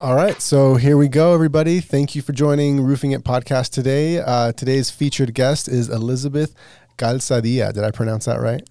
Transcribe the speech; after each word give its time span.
All 0.00 0.14
right, 0.16 0.40
so 0.42 0.74
here 0.74 0.96
we 0.96 1.08
go, 1.08 1.32
everybody. 1.34 1.80
Thank 1.80 2.14
you 2.14 2.20
for 2.20 2.32
joining 2.32 2.80
Roofing 2.80 3.12
It 3.12 3.22
podcast 3.22 3.70
today. 3.70 4.18
Uh, 4.18 4.52
today's 4.52 4.90
featured 4.90 5.32
guest 5.34 5.68
is 5.68 5.88
Elizabeth 5.88 6.54
Calzadilla. 6.98 7.72
Did 7.72 7.84
I 7.84 7.90
pronounce 7.90 8.24
that 8.24 8.40
right? 8.40 8.62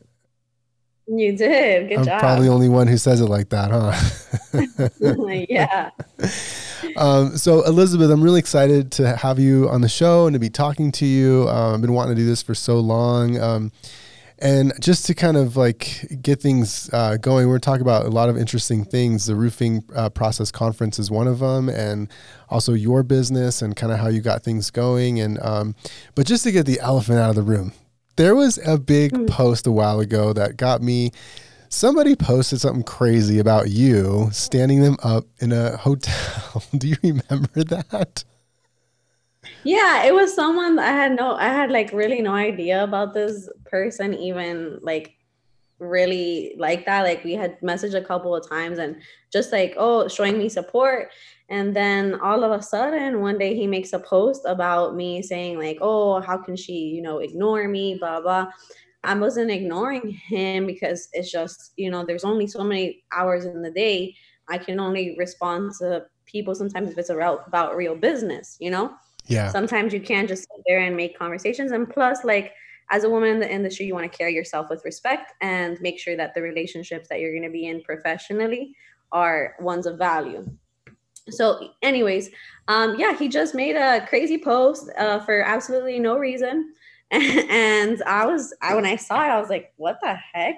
You 1.08 1.36
did. 1.36 1.90
Good 1.90 2.00
I'm 2.00 2.06
job. 2.06 2.20
probably 2.20 2.48
the 2.48 2.54
only 2.54 2.70
one 2.70 2.88
who 2.88 2.98
says 2.98 3.22
it 3.22 3.26
like 3.28 3.50
that, 3.50 3.72
huh? 3.72 5.46
yeah. 5.50 5.90
Um, 6.98 7.38
so, 7.38 7.64
Elizabeth, 7.64 8.12
I'm 8.12 8.22
really 8.22 8.40
excited 8.40 8.92
to 8.94 9.16
have 9.16 9.40
you 9.40 9.70
on 9.70 9.80
the 9.80 9.88
show 9.90 10.28
and 10.28 10.34
to 10.34 10.40
be 10.40 10.50
talking 10.50 10.92
to 10.92 11.06
you. 11.06 11.48
Um, 11.48 11.76
I've 11.76 11.82
been 11.82 11.94
wanting 11.94 12.14
to 12.16 12.22
do 12.22 12.28
this 12.28 12.44
for 12.44 12.54
so 12.54 12.80
long. 12.82 13.40
Um, 13.40 13.72
and 14.40 14.74
just 14.80 15.06
to 15.06 15.14
kind 15.14 15.38
of 15.38 15.56
like 15.56 16.06
get 16.22 16.42
things 16.42 16.90
uh, 16.92 17.18
going, 17.18 17.48
we're 17.48 17.60
talking 17.60 17.82
about 17.82 18.06
a 18.06 18.10
lot 18.10 18.30
of 18.30 18.38
interesting 18.38 18.84
things. 18.84 19.26
The 19.26 19.36
roofing 19.36 19.84
uh, 19.96 20.10
process 20.10 20.52
conference 20.52 21.00
is 21.00 21.10
one 21.12 21.28
of 21.28 21.40
them, 21.40 21.70
and 21.70 22.10
also 22.50 22.74
your 22.74 23.04
business 23.04 23.62
and 23.62 23.76
kind 23.76 23.92
of 23.92 24.00
how 24.00 24.08
you 24.08 24.22
got 24.22 24.44
things 24.44 24.72
going. 24.72 25.20
And 25.20 25.40
um, 25.42 25.76
but 26.16 26.26
just 26.26 26.44
to 26.44 26.52
get 26.52 26.66
the 26.66 26.80
elephant 26.80 27.20
out 27.20 27.30
of 27.30 27.36
the 27.36 27.44
room, 27.44 27.74
there 28.16 28.36
was 28.36 28.60
a 28.66 28.78
big 28.78 29.14
mm. 29.14 29.30
post 29.30 29.68
a 29.68 29.72
while 29.72 30.00
ago 30.00 30.34
that 30.34 30.58
got 30.58 30.82
me. 30.82 31.12
Somebody 31.70 32.16
posted 32.16 32.62
something 32.62 32.84
crazy 32.84 33.40
about 33.40 33.72
you 33.72 34.30
standing 34.32 34.82
them 34.82 34.98
up 35.02 35.26
in 35.40 35.52
a 35.52 35.76
hotel. 35.78 36.64
Do 36.78 36.88
you 36.88 36.98
remember 37.02 37.64
that? 37.64 38.24
Yeah, 39.64 40.04
it 40.04 40.14
was 40.14 40.34
someone 40.34 40.80
I 40.80 40.92
had 40.92 41.16
no 41.16 41.36
I 41.36 41.50
had 41.50 41.72
like 41.72 41.92
really 41.94 42.22
no 42.22 42.34
idea 42.34 42.84
about 42.84 43.14
this 43.14 43.50
person 43.66 44.14
even 44.14 44.80
like 44.82 45.16
really 45.80 46.56
like 46.58 46.86
that. 46.86 47.04
Like 47.04 47.24
we 47.24 47.34
had 47.34 47.60
messaged 47.62 47.96
a 47.96 48.04
couple 48.04 48.36
of 48.36 48.48
times 48.48 48.80
and 48.80 49.02
just 49.32 49.52
like, 49.52 49.76
oh, 49.78 50.08
showing 50.08 50.38
me 50.38 50.50
support. 50.50 51.12
And 51.50 51.76
then 51.76 52.20
all 52.22 52.44
of 52.44 52.52
a 52.52 52.64
sudden, 52.64 53.22
one 53.22 53.38
day 53.38 53.56
he 53.56 53.68
makes 53.68 53.94
a 53.94 54.00
post 54.00 54.44
about 54.46 54.96
me 54.96 55.22
saying, 55.22 55.60
like, 55.60 55.78
oh, 55.82 56.22
how 56.22 56.38
can 56.38 56.56
she, 56.56 56.74
you 56.74 57.02
know, 57.02 57.20
ignore 57.20 57.68
me, 57.68 57.98
blah, 58.00 58.22
blah. 58.22 58.48
I 59.04 59.14
wasn't 59.16 59.52
ignoring 59.52 60.12
him 60.12 60.66
because 60.66 61.10
it's 61.12 61.32
just, 61.32 61.74
you 61.76 61.92
know, 61.92 62.06
there's 62.06 62.24
only 62.24 62.48
so 62.48 62.64
many 62.64 63.04
hours 63.12 63.46
in 63.46 63.62
the 63.62 63.72
day. 63.72 64.16
I 64.48 64.58
can 64.58 64.80
only 64.80 65.16
respond 65.18 65.74
to 65.80 66.06
people 66.26 66.56
sometimes 66.56 66.90
if 66.90 66.98
it's 66.98 67.10
about 67.10 67.76
real 67.76 67.96
business, 67.96 68.58
you 68.60 68.72
know? 68.72 68.94
Yeah. 69.26 69.50
Sometimes 69.50 69.94
you 69.94 70.02
can't 70.02 70.28
just 70.28 70.44
sit 70.44 70.64
there 70.68 70.80
and 70.80 70.96
make 70.96 71.18
conversations. 71.18 71.72
And 71.72 71.90
plus, 71.90 72.24
like, 72.24 72.54
as 72.92 73.04
a 73.04 73.10
woman 73.10 73.30
in 73.30 73.40
the 73.40 73.52
industry, 73.52 73.86
you 73.86 73.94
want 73.94 74.12
to 74.12 74.18
carry 74.18 74.34
yourself 74.34 74.70
with 74.70 74.84
respect 74.86 75.34
and 75.42 75.80
make 75.82 76.00
sure 76.00 76.16
that 76.18 76.34
the 76.34 76.42
relationships 76.42 77.08
that 77.10 77.20
you're 77.20 77.32
going 77.32 77.44
to 77.44 77.50
be 77.50 77.68
in 77.68 77.82
professionally 77.82 78.76
are 79.12 79.56
ones 79.60 79.86
of 79.86 79.98
value. 79.98 80.46
So, 81.30 81.70
anyways, 81.82 82.30
um, 82.68 82.96
yeah, 83.00 83.18
he 83.18 83.30
just 83.30 83.56
made 83.56 83.76
a 83.76 84.06
crazy 84.08 84.38
post 84.38 84.92
uh, 84.98 85.20
for 85.20 85.42
absolutely 85.42 86.00
no 86.00 86.18
reason. 86.18 86.74
and 87.12 88.02
I 88.04 88.26
was, 88.26 88.54
I 88.62 88.76
when 88.76 88.86
I 88.86 88.98
saw 88.98 89.24
it, 89.24 89.30
I 89.30 89.40
was 89.40 89.50
like, 89.50 89.74
what 89.78 90.00
the 90.02 90.16
heck? 90.34 90.58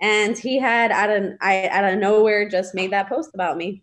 And 0.00 0.38
he 0.38 0.58
had 0.58 0.92
out 0.92 1.10
of 1.10 1.32
I 1.40 1.68
out 1.68 1.92
of 1.92 1.98
nowhere 1.98 2.48
just 2.48 2.74
made 2.74 2.92
that 2.92 3.08
post 3.08 3.30
about 3.34 3.56
me. 3.56 3.82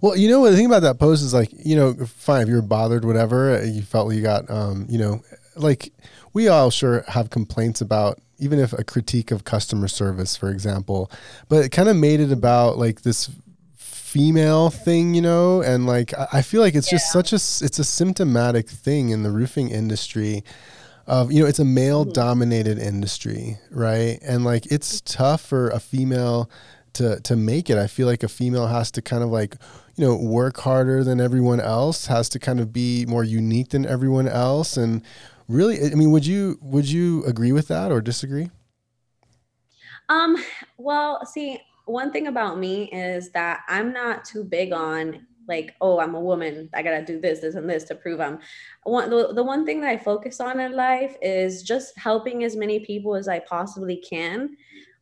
Well, 0.00 0.16
you 0.16 0.28
know 0.28 0.40
what 0.40 0.50
the 0.50 0.56
thing 0.56 0.66
about 0.66 0.82
that 0.82 0.98
post 0.98 1.22
is 1.22 1.34
like, 1.34 1.50
you 1.52 1.76
know, 1.76 1.94
fine 2.06 2.42
if 2.42 2.48
you're 2.48 2.62
bothered, 2.62 3.04
whatever, 3.04 3.64
you 3.64 3.82
felt 3.82 4.08
like 4.08 4.16
you 4.16 4.22
got, 4.22 4.50
um, 4.50 4.86
you 4.88 4.98
know, 4.98 5.22
like 5.56 5.92
we 6.32 6.48
all 6.48 6.70
sure 6.70 7.04
have 7.08 7.30
complaints 7.30 7.80
about 7.80 8.20
even 8.38 8.58
if 8.58 8.72
a 8.72 8.84
critique 8.84 9.30
of 9.30 9.44
customer 9.44 9.88
service, 9.88 10.36
for 10.36 10.50
example, 10.50 11.10
but 11.48 11.64
it 11.64 11.70
kind 11.70 11.88
of 11.88 11.96
made 11.96 12.20
it 12.20 12.30
about 12.30 12.78
like 12.78 13.02
this 13.02 13.30
female 13.74 14.70
thing, 14.70 15.14
you 15.14 15.22
know, 15.22 15.62
and 15.62 15.86
like 15.86 16.12
I 16.32 16.42
feel 16.42 16.60
like 16.60 16.74
it's 16.74 16.90
yeah. 16.92 16.98
just 16.98 17.12
such 17.12 17.32
a 17.32 17.36
it's 17.36 17.78
a 17.78 17.84
symptomatic 17.84 18.68
thing 18.68 19.10
in 19.10 19.22
the 19.22 19.30
roofing 19.30 19.70
industry 19.70 20.44
of 21.06 21.30
you 21.30 21.40
know 21.40 21.46
it's 21.46 21.58
a 21.58 21.64
male 21.64 22.04
dominated 22.04 22.78
mm-hmm. 22.78 22.88
industry, 22.88 23.58
right? 23.70 24.18
And 24.22 24.44
like 24.44 24.66
it's 24.66 25.00
tough 25.02 25.40
for 25.40 25.70
a 25.70 25.80
female 25.80 26.50
to 26.94 27.20
to 27.20 27.36
make 27.36 27.70
it. 27.70 27.78
I 27.78 27.86
feel 27.86 28.06
like 28.06 28.22
a 28.22 28.28
female 28.28 28.66
has 28.66 28.90
to 28.92 29.02
kind 29.02 29.22
of 29.22 29.30
like 29.30 29.56
you 29.96 30.06
know 30.06 30.14
work 30.14 30.58
harder 30.60 31.02
than 31.02 31.20
everyone 31.20 31.60
else, 31.60 32.06
has 32.06 32.28
to 32.30 32.38
kind 32.38 32.60
of 32.60 32.72
be 32.72 33.06
more 33.06 33.24
unique 33.24 33.70
than 33.70 33.86
everyone 33.86 34.28
else, 34.28 34.76
and 34.76 35.02
really, 35.48 35.82
I 35.82 35.94
mean, 35.94 36.10
would 36.10 36.26
you 36.26 36.58
would 36.60 36.88
you 36.88 37.24
agree 37.24 37.52
with 37.52 37.68
that 37.68 37.90
or 37.90 38.00
disagree? 38.00 38.50
Um. 40.08 40.36
Well, 40.78 41.24
see, 41.26 41.60
one 41.86 42.12
thing 42.12 42.26
about 42.26 42.58
me 42.58 42.84
is 42.92 43.30
that 43.30 43.60
I'm 43.68 43.92
not 43.92 44.24
too 44.24 44.44
big 44.44 44.72
on 44.72 45.26
like, 45.48 45.74
oh, 45.80 46.00
I'm 46.00 46.14
a 46.14 46.20
woman. 46.20 46.68
I 46.74 46.82
gotta 46.82 47.04
do 47.04 47.20
this, 47.20 47.40
this, 47.40 47.54
and 47.54 47.68
this 47.68 47.84
to 47.84 47.94
prove 47.94 48.20
I'm. 48.20 48.38
One, 48.84 49.10
the, 49.10 49.32
the 49.32 49.42
one 49.42 49.64
thing 49.64 49.80
that 49.80 49.90
I 49.90 49.96
focus 49.96 50.40
on 50.40 50.60
in 50.60 50.72
life 50.72 51.16
is 51.22 51.62
just 51.62 51.96
helping 51.98 52.44
as 52.44 52.56
many 52.56 52.80
people 52.80 53.14
as 53.14 53.28
I 53.28 53.38
possibly 53.38 53.96
can 53.96 54.56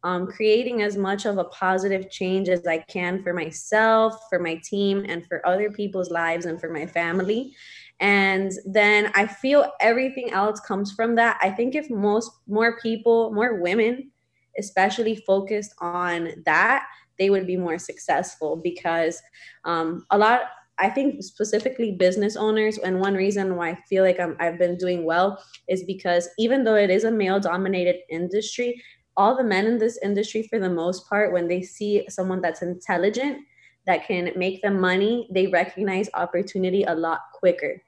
um, 0.04 0.26
creating 0.26 0.82
as 0.82 0.96
much 0.96 1.24
of 1.24 1.38
a 1.38 1.44
positive 1.44 2.10
change 2.10 2.48
as 2.48 2.66
I 2.66 2.78
can 2.78 3.22
for 3.22 3.32
myself, 3.32 4.14
for 4.28 4.38
my 4.38 4.60
team, 4.62 5.04
and 5.08 5.26
for 5.26 5.44
other 5.46 5.70
people's 5.70 6.10
lives 6.10 6.44
and 6.44 6.60
for 6.60 6.70
my 6.70 6.86
family. 6.86 7.54
And 8.00 8.52
then 8.66 9.10
I 9.14 9.26
feel 9.26 9.72
everything 9.80 10.30
else 10.32 10.60
comes 10.60 10.92
from 10.92 11.14
that. 11.16 11.38
I 11.42 11.50
think 11.50 11.74
if 11.74 11.88
most 11.88 12.30
more 12.46 12.78
people, 12.80 13.32
more 13.32 13.60
women, 13.60 14.10
especially 14.58 15.16
focused 15.26 15.74
on 15.78 16.30
that, 16.44 16.86
they 17.18 17.30
would 17.30 17.46
be 17.46 17.56
more 17.56 17.78
successful 17.78 18.56
because 18.56 19.22
um, 19.64 20.04
a 20.10 20.18
lot 20.18 20.42
I 20.78 20.90
think 20.90 21.22
specifically 21.22 21.92
business 21.92 22.36
owners, 22.36 22.78
and 22.78 22.98
one 22.98 23.14
reason 23.14 23.54
why 23.54 23.70
I 23.70 23.78
feel 23.88 24.02
like 24.02 24.18
I'm, 24.18 24.36
I've 24.40 24.58
been 24.58 24.76
doing 24.76 25.04
well 25.04 25.42
is 25.68 25.84
because 25.84 26.28
even 26.36 26.64
though 26.64 26.74
it 26.74 26.90
is 26.90 27.04
a 27.04 27.12
male 27.12 27.38
dominated 27.38 27.98
industry, 28.10 28.82
all 29.16 29.36
the 29.36 29.44
men 29.44 29.66
in 29.66 29.78
this 29.78 29.98
industry 30.02 30.42
for 30.42 30.58
the 30.58 30.70
most 30.70 31.08
part 31.08 31.32
when 31.32 31.48
they 31.48 31.62
see 31.62 32.04
someone 32.08 32.40
that's 32.40 32.62
intelligent 32.62 33.38
that 33.86 34.06
can 34.06 34.32
make 34.36 34.62
them 34.62 34.80
money 34.80 35.28
they 35.30 35.46
recognize 35.46 36.08
opportunity 36.14 36.84
a 36.84 36.94
lot 36.94 37.20
quicker. 37.32 37.82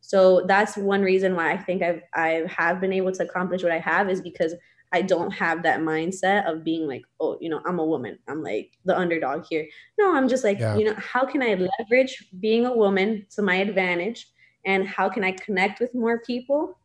So 0.00 0.44
that's 0.46 0.76
one 0.76 1.02
reason 1.02 1.34
why 1.34 1.52
i 1.52 1.56
think 1.56 1.82
i've 1.82 2.02
i 2.14 2.44
have 2.48 2.80
been 2.80 2.92
able 2.92 3.12
to 3.12 3.24
accomplish 3.24 3.62
what 3.62 3.72
i 3.72 3.78
have 3.78 4.08
is 4.08 4.20
because 4.20 4.54
i 4.92 5.02
don't 5.02 5.30
have 5.32 5.62
that 5.62 5.80
mindset 5.80 6.50
of 6.50 6.64
being 6.64 6.86
like 6.86 7.02
oh 7.20 7.36
you 7.40 7.48
know 7.48 7.60
i'm 7.66 7.78
a 7.78 7.84
woman. 7.84 8.18
I'm 8.28 8.42
like 8.42 8.78
the 8.84 8.96
underdog 8.96 9.44
here. 9.50 9.66
No 9.98 10.14
i'm 10.14 10.28
just 10.28 10.44
like 10.44 10.60
yeah. 10.60 10.76
you 10.76 10.84
know 10.84 10.94
how 10.96 11.26
can 11.26 11.42
i 11.42 11.68
leverage 11.80 12.28
being 12.40 12.66
a 12.66 12.74
woman 12.74 13.26
to 13.30 13.42
my 13.42 13.56
advantage? 13.56 14.28
And 14.64 14.86
how 14.86 15.08
can 15.08 15.24
i 15.24 15.32
connect 15.32 15.80
with 15.80 15.94
more 15.94 16.20
people 16.20 16.78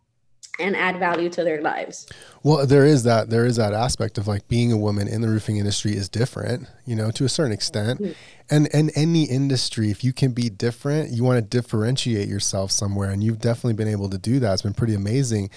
and 0.60 0.76
add 0.76 1.00
value 1.00 1.30
to 1.30 1.44
their 1.44 1.62
lives. 1.62 2.08
Well, 2.44 2.66
there 2.68 2.86
is 2.86 3.04
that 3.04 3.30
there 3.30 3.46
is 3.46 3.56
that 3.56 3.74
aspect 3.74 4.18
of 4.18 4.28
like 4.28 4.48
being 4.48 4.72
a 4.72 4.78
woman 4.78 5.08
in 5.08 5.22
the 5.22 5.28
roofing 5.28 5.58
industry 5.58 5.94
is 5.94 6.10
different, 6.10 6.68
you 6.86 6.96
know, 6.96 7.10
to 7.12 7.26
a 7.26 7.30
certain 7.30 7.52
extent. 7.52 8.00
Mm-hmm. 8.00 8.12
And 8.52 8.70
and 8.74 8.92
any 8.96 9.24
industry, 9.24 9.90
if 9.90 10.04
you 10.04 10.14
can 10.14 10.32
be 10.32 10.50
different, 10.50 11.12
you 11.12 11.24
want 11.24 11.38
to 11.38 11.42
differentiate 11.42 12.28
yourself 12.28 12.72
somewhere, 12.72 13.10
and 13.10 13.24
you've 13.24 13.40
definitely 13.40 13.74
been 13.74 13.88
able 13.88 14.10
to 14.10 14.18
do 14.18 14.40
that. 14.40 14.54
It's 14.54 14.62
been 14.62 14.74
pretty 14.74 14.94
amazing. 14.94 15.50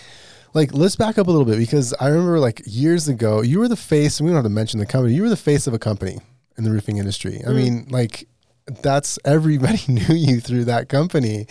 Like, 0.54 0.72
let's 0.72 0.96
back 0.96 1.18
up 1.18 1.26
a 1.26 1.30
little 1.30 1.44
bit 1.44 1.58
because 1.58 1.92
I 2.00 2.08
remember 2.08 2.40
like 2.40 2.62
years 2.64 3.08
ago, 3.08 3.42
you 3.42 3.58
were 3.58 3.68
the 3.68 3.76
face, 3.76 4.18
and 4.18 4.24
we 4.24 4.30
don't 4.30 4.36
have 4.36 4.44
to 4.44 4.50
mention 4.50 4.80
the 4.80 4.86
company. 4.86 5.14
You 5.14 5.22
were 5.22 5.28
the 5.28 5.36
face 5.36 5.66
of 5.66 5.74
a 5.74 5.78
company 5.78 6.18
in 6.56 6.64
the 6.64 6.70
roofing 6.70 6.96
industry. 6.96 7.32
Mm-hmm. 7.32 7.48
I 7.48 7.52
mm. 7.52 7.56
mean, 7.56 7.86
like 7.90 8.28
that's 8.66 9.18
everybody 9.24 9.80
knew 9.88 10.14
you 10.14 10.40
through 10.40 10.64
that 10.64 10.88
company. 10.88 11.46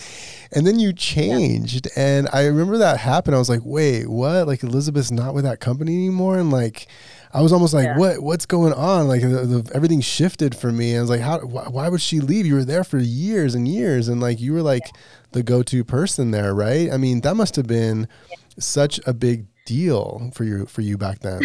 And 0.51 0.67
then 0.67 0.79
you 0.79 0.93
changed. 0.93 1.87
Yeah. 1.95 2.03
And 2.03 2.29
I 2.33 2.45
remember 2.45 2.77
that 2.77 2.97
happened. 2.99 3.35
I 3.35 3.39
was 3.39 3.49
like, 3.49 3.61
wait, 3.63 4.09
what? 4.09 4.47
Like 4.47 4.63
Elizabeth's 4.63 5.11
not 5.11 5.33
with 5.33 5.45
that 5.45 5.59
company 5.59 5.95
anymore? 5.95 6.37
And 6.37 6.51
like, 6.51 6.87
I 7.33 7.41
was 7.41 7.51
almost 7.51 7.73
like, 7.73 7.85
yeah. 7.85 7.97
what, 7.97 8.19
what's 8.21 8.45
going 8.45 8.73
on? 8.73 9.07
Like 9.07 9.21
the, 9.21 9.27
the, 9.27 9.71
everything 9.73 10.01
shifted 10.01 10.55
for 10.55 10.71
me. 10.71 10.91
And 10.91 10.99
I 10.99 11.01
was 11.01 11.09
like, 11.09 11.21
how, 11.21 11.39
why, 11.39 11.67
why, 11.67 11.89
would 11.89 12.01
she 12.01 12.19
leave? 12.19 12.45
You 12.45 12.55
were 12.55 12.65
there 12.65 12.83
for 12.83 12.97
years 12.97 13.55
and 13.55 13.67
years. 13.67 14.07
And 14.07 14.21
like, 14.21 14.39
you 14.39 14.53
were 14.53 14.61
like 14.61 14.83
yeah. 14.85 15.01
the 15.31 15.43
go-to 15.43 15.83
person 15.83 16.31
there, 16.31 16.53
right? 16.53 16.91
I 16.91 16.97
mean, 16.97 17.21
that 17.21 17.35
must've 17.35 17.67
been 17.67 18.07
such 18.57 18.99
a 19.05 19.13
big 19.13 19.47
deal 19.65 20.31
for 20.33 20.43
you, 20.43 20.65
for 20.65 20.81
you 20.81 20.97
back 20.97 21.19
then. 21.19 21.41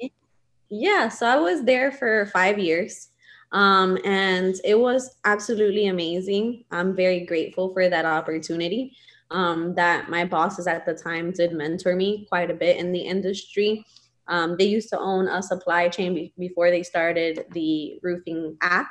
yeah. 0.70 1.08
So 1.08 1.26
I 1.26 1.36
was 1.36 1.64
there 1.64 1.92
for 1.92 2.26
five 2.26 2.58
years. 2.58 3.08
Um, 3.52 3.98
and 4.04 4.54
it 4.64 4.78
was 4.78 5.16
absolutely 5.24 5.86
amazing. 5.86 6.64
I'm 6.70 6.96
very 6.96 7.26
grateful 7.26 7.72
for 7.72 7.88
that 7.88 8.04
opportunity. 8.04 8.96
Um, 9.30 9.74
that 9.76 10.10
my 10.10 10.26
bosses 10.26 10.66
at 10.66 10.84
the 10.84 10.92
time 10.92 11.30
did 11.32 11.52
mentor 11.52 11.96
me 11.96 12.26
quite 12.28 12.50
a 12.50 12.54
bit 12.54 12.76
in 12.76 12.92
the 12.92 13.00
industry. 13.00 13.84
Um, 14.28 14.56
they 14.58 14.64
used 14.66 14.90
to 14.90 14.98
own 14.98 15.26
a 15.26 15.42
supply 15.42 15.88
chain 15.88 16.14
be- 16.14 16.34
before 16.38 16.70
they 16.70 16.82
started 16.82 17.46
the 17.52 17.98
roofing 18.02 18.56
app. 18.60 18.90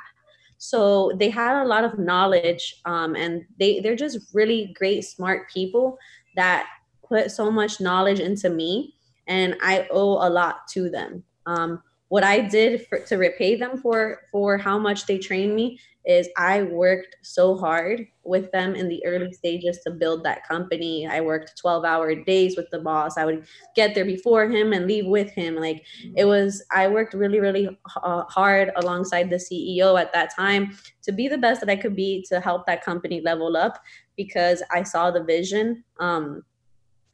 So 0.58 1.12
they 1.16 1.30
had 1.30 1.62
a 1.62 1.66
lot 1.66 1.84
of 1.84 1.98
knowledge 1.98 2.80
um, 2.84 3.14
and 3.16 3.44
they, 3.58 3.80
they're 3.80 3.96
just 3.96 4.34
really 4.34 4.74
great, 4.78 5.04
smart 5.04 5.50
people 5.50 5.96
that 6.36 6.66
put 7.08 7.30
so 7.30 7.50
much 7.50 7.80
knowledge 7.80 8.20
into 8.20 8.50
me. 8.50 8.94
And 9.26 9.56
I 9.62 9.88
owe 9.90 10.26
a 10.26 10.30
lot 10.30 10.68
to 10.68 10.90
them. 10.90 11.24
Um, 11.46 11.82
what 12.12 12.22
I 12.22 12.40
did 12.40 12.86
for, 12.88 12.98
to 12.98 13.16
repay 13.16 13.56
them 13.56 13.78
for 13.78 14.20
for 14.30 14.58
how 14.58 14.78
much 14.78 15.06
they 15.06 15.16
trained 15.16 15.56
me 15.56 15.78
is 16.04 16.28
I 16.36 16.62
worked 16.62 17.16
so 17.22 17.56
hard 17.56 18.06
with 18.22 18.52
them 18.52 18.74
in 18.74 18.90
the 18.90 19.02
early 19.06 19.32
stages 19.32 19.78
to 19.84 19.90
build 19.90 20.22
that 20.24 20.46
company. 20.46 21.06
I 21.06 21.22
worked 21.22 21.56
12 21.58 21.86
hour 21.86 22.14
days 22.14 22.54
with 22.54 22.68
the 22.68 22.80
boss. 22.80 23.16
I 23.16 23.24
would 23.24 23.46
get 23.74 23.94
there 23.94 24.04
before 24.04 24.44
him 24.46 24.74
and 24.74 24.86
leave 24.86 25.06
with 25.06 25.30
him. 25.30 25.56
Like 25.56 25.86
it 26.14 26.26
was, 26.26 26.62
I 26.70 26.86
worked 26.86 27.14
really, 27.14 27.40
really 27.40 27.80
uh, 28.02 28.24
hard 28.24 28.72
alongside 28.76 29.30
the 29.30 29.36
CEO 29.36 29.98
at 29.98 30.12
that 30.12 30.36
time 30.36 30.76
to 31.04 31.12
be 31.12 31.28
the 31.28 31.38
best 31.38 31.60
that 31.60 31.70
I 31.70 31.76
could 31.76 31.96
be 31.96 32.26
to 32.28 32.40
help 32.40 32.66
that 32.66 32.84
company 32.84 33.22
level 33.22 33.56
up 33.56 33.82
because 34.18 34.62
I 34.70 34.82
saw 34.82 35.10
the 35.10 35.24
vision. 35.24 35.82
Um, 35.98 36.42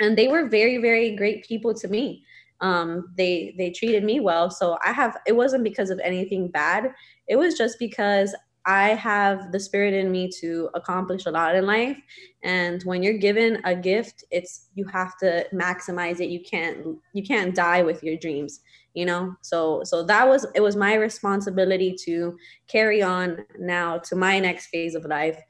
and 0.01 0.19
they 0.19 0.27
were 0.27 0.49
very, 0.49 0.79
very 0.79 1.15
great 1.15 1.47
people 1.47 1.73
to 1.75 1.87
me 1.87 2.25
um, 2.61 3.13
they 3.17 3.55
they 3.57 3.71
treated 3.71 4.03
me 4.03 4.21
well 4.21 4.51
so 4.51 4.77
i 4.85 4.93
have 4.93 5.17
it 5.27 5.37
wasn't 5.37 5.63
because 5.63 5.91
of 5.91 6.01
anything 6.01 6.49
bad 6.49 6.93
it 7.29 7.37
was 7.37 7.57
just 7.57 7.79
because 7.79 8.35
I 8.69 8.89
have 8.91 9.51
the 9.51 9.59
spirit 9.59 9.95
in 9.95 10.13
me 10.13 10.29
to 10.41 10.69
accomplish 10.75 11.25
a 11.25 11.31
lot 11.31 11.55
in 11.55 11.65
life. 11.65 11.97
And 12.43 12.83
when 12.83 13.03
you're 13.03 13.17
given 13.17 13.63
a 13.65 13.75
gift, 13.75 14.25
it's 14.31 14.69
you 14.75 14.85
have 14.89 15.17
to 15.19 15.47
maximize 15.55 16.21
it. 16.21 16.29
You 16.29 16.41
can't 16.43 16.99
you 17.15 17.23
can't 17.23 17.55
die 17.55 17.83
with 17.83 18.03
your 18.03 18.19
dreams, 18.19 18.61
you 18.93 19.07
know? 19.07 19.35
So 19.41 19.83
so 19.85 20.03
that 20.05 20.29
was 20.29 20.47
it 20.55 20.61
was 20.61 20.77
my 20.77 20.95
responsibility 20.95 21.97
to 22.05 22.37
carry 22.67 23.03
on 23.03 23.47
now 23.59 23.99
to 24.01 24.15
my 24.15 24.39
next 24.39 24.67
phase 24.67 24.95
of 24.95 25.07
life. 25.07 25.41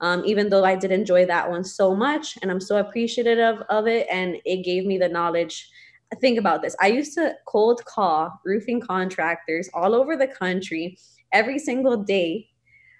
Um, 0.00 0.22
even 0.24 0.48
though 0.48 0.64
I 0.64 0.76
did 0.76 0.92
enjoy 0.92 1.26
that 1.26 1.50
one 1.50 1.64
so 1.64 1.96
much 1.96 2.38
and 2.40 2.52
I'm 2.52 2.60
so 2.60 2.76
appreciative 2.76 3.40
of, 3.40 3.62
of 3.68 3.88
it 3.88 4.06
and 4.08 4.36
it 4.44 4.64
gave 4.64 4.86
me 4.86 4.96
the 4.96 5.08
knowledge 5.08 5.68
think 6.16 6.38
about 6.38 6.62
this. 6.62 6.74
I 6.80 6.88
used 6.88 7.14
to 7.14 7.34
cold 7.46 7.84
call 7.84 8.40
roofing 8.44 8.80
contractors 8.80 9.68
all 9.74 9.94
over 9.94 10.16
the 10.16 10.28
country 10.28 10.98
every 11.32 11.58
single 11.58 11.96
day 11.96 12.48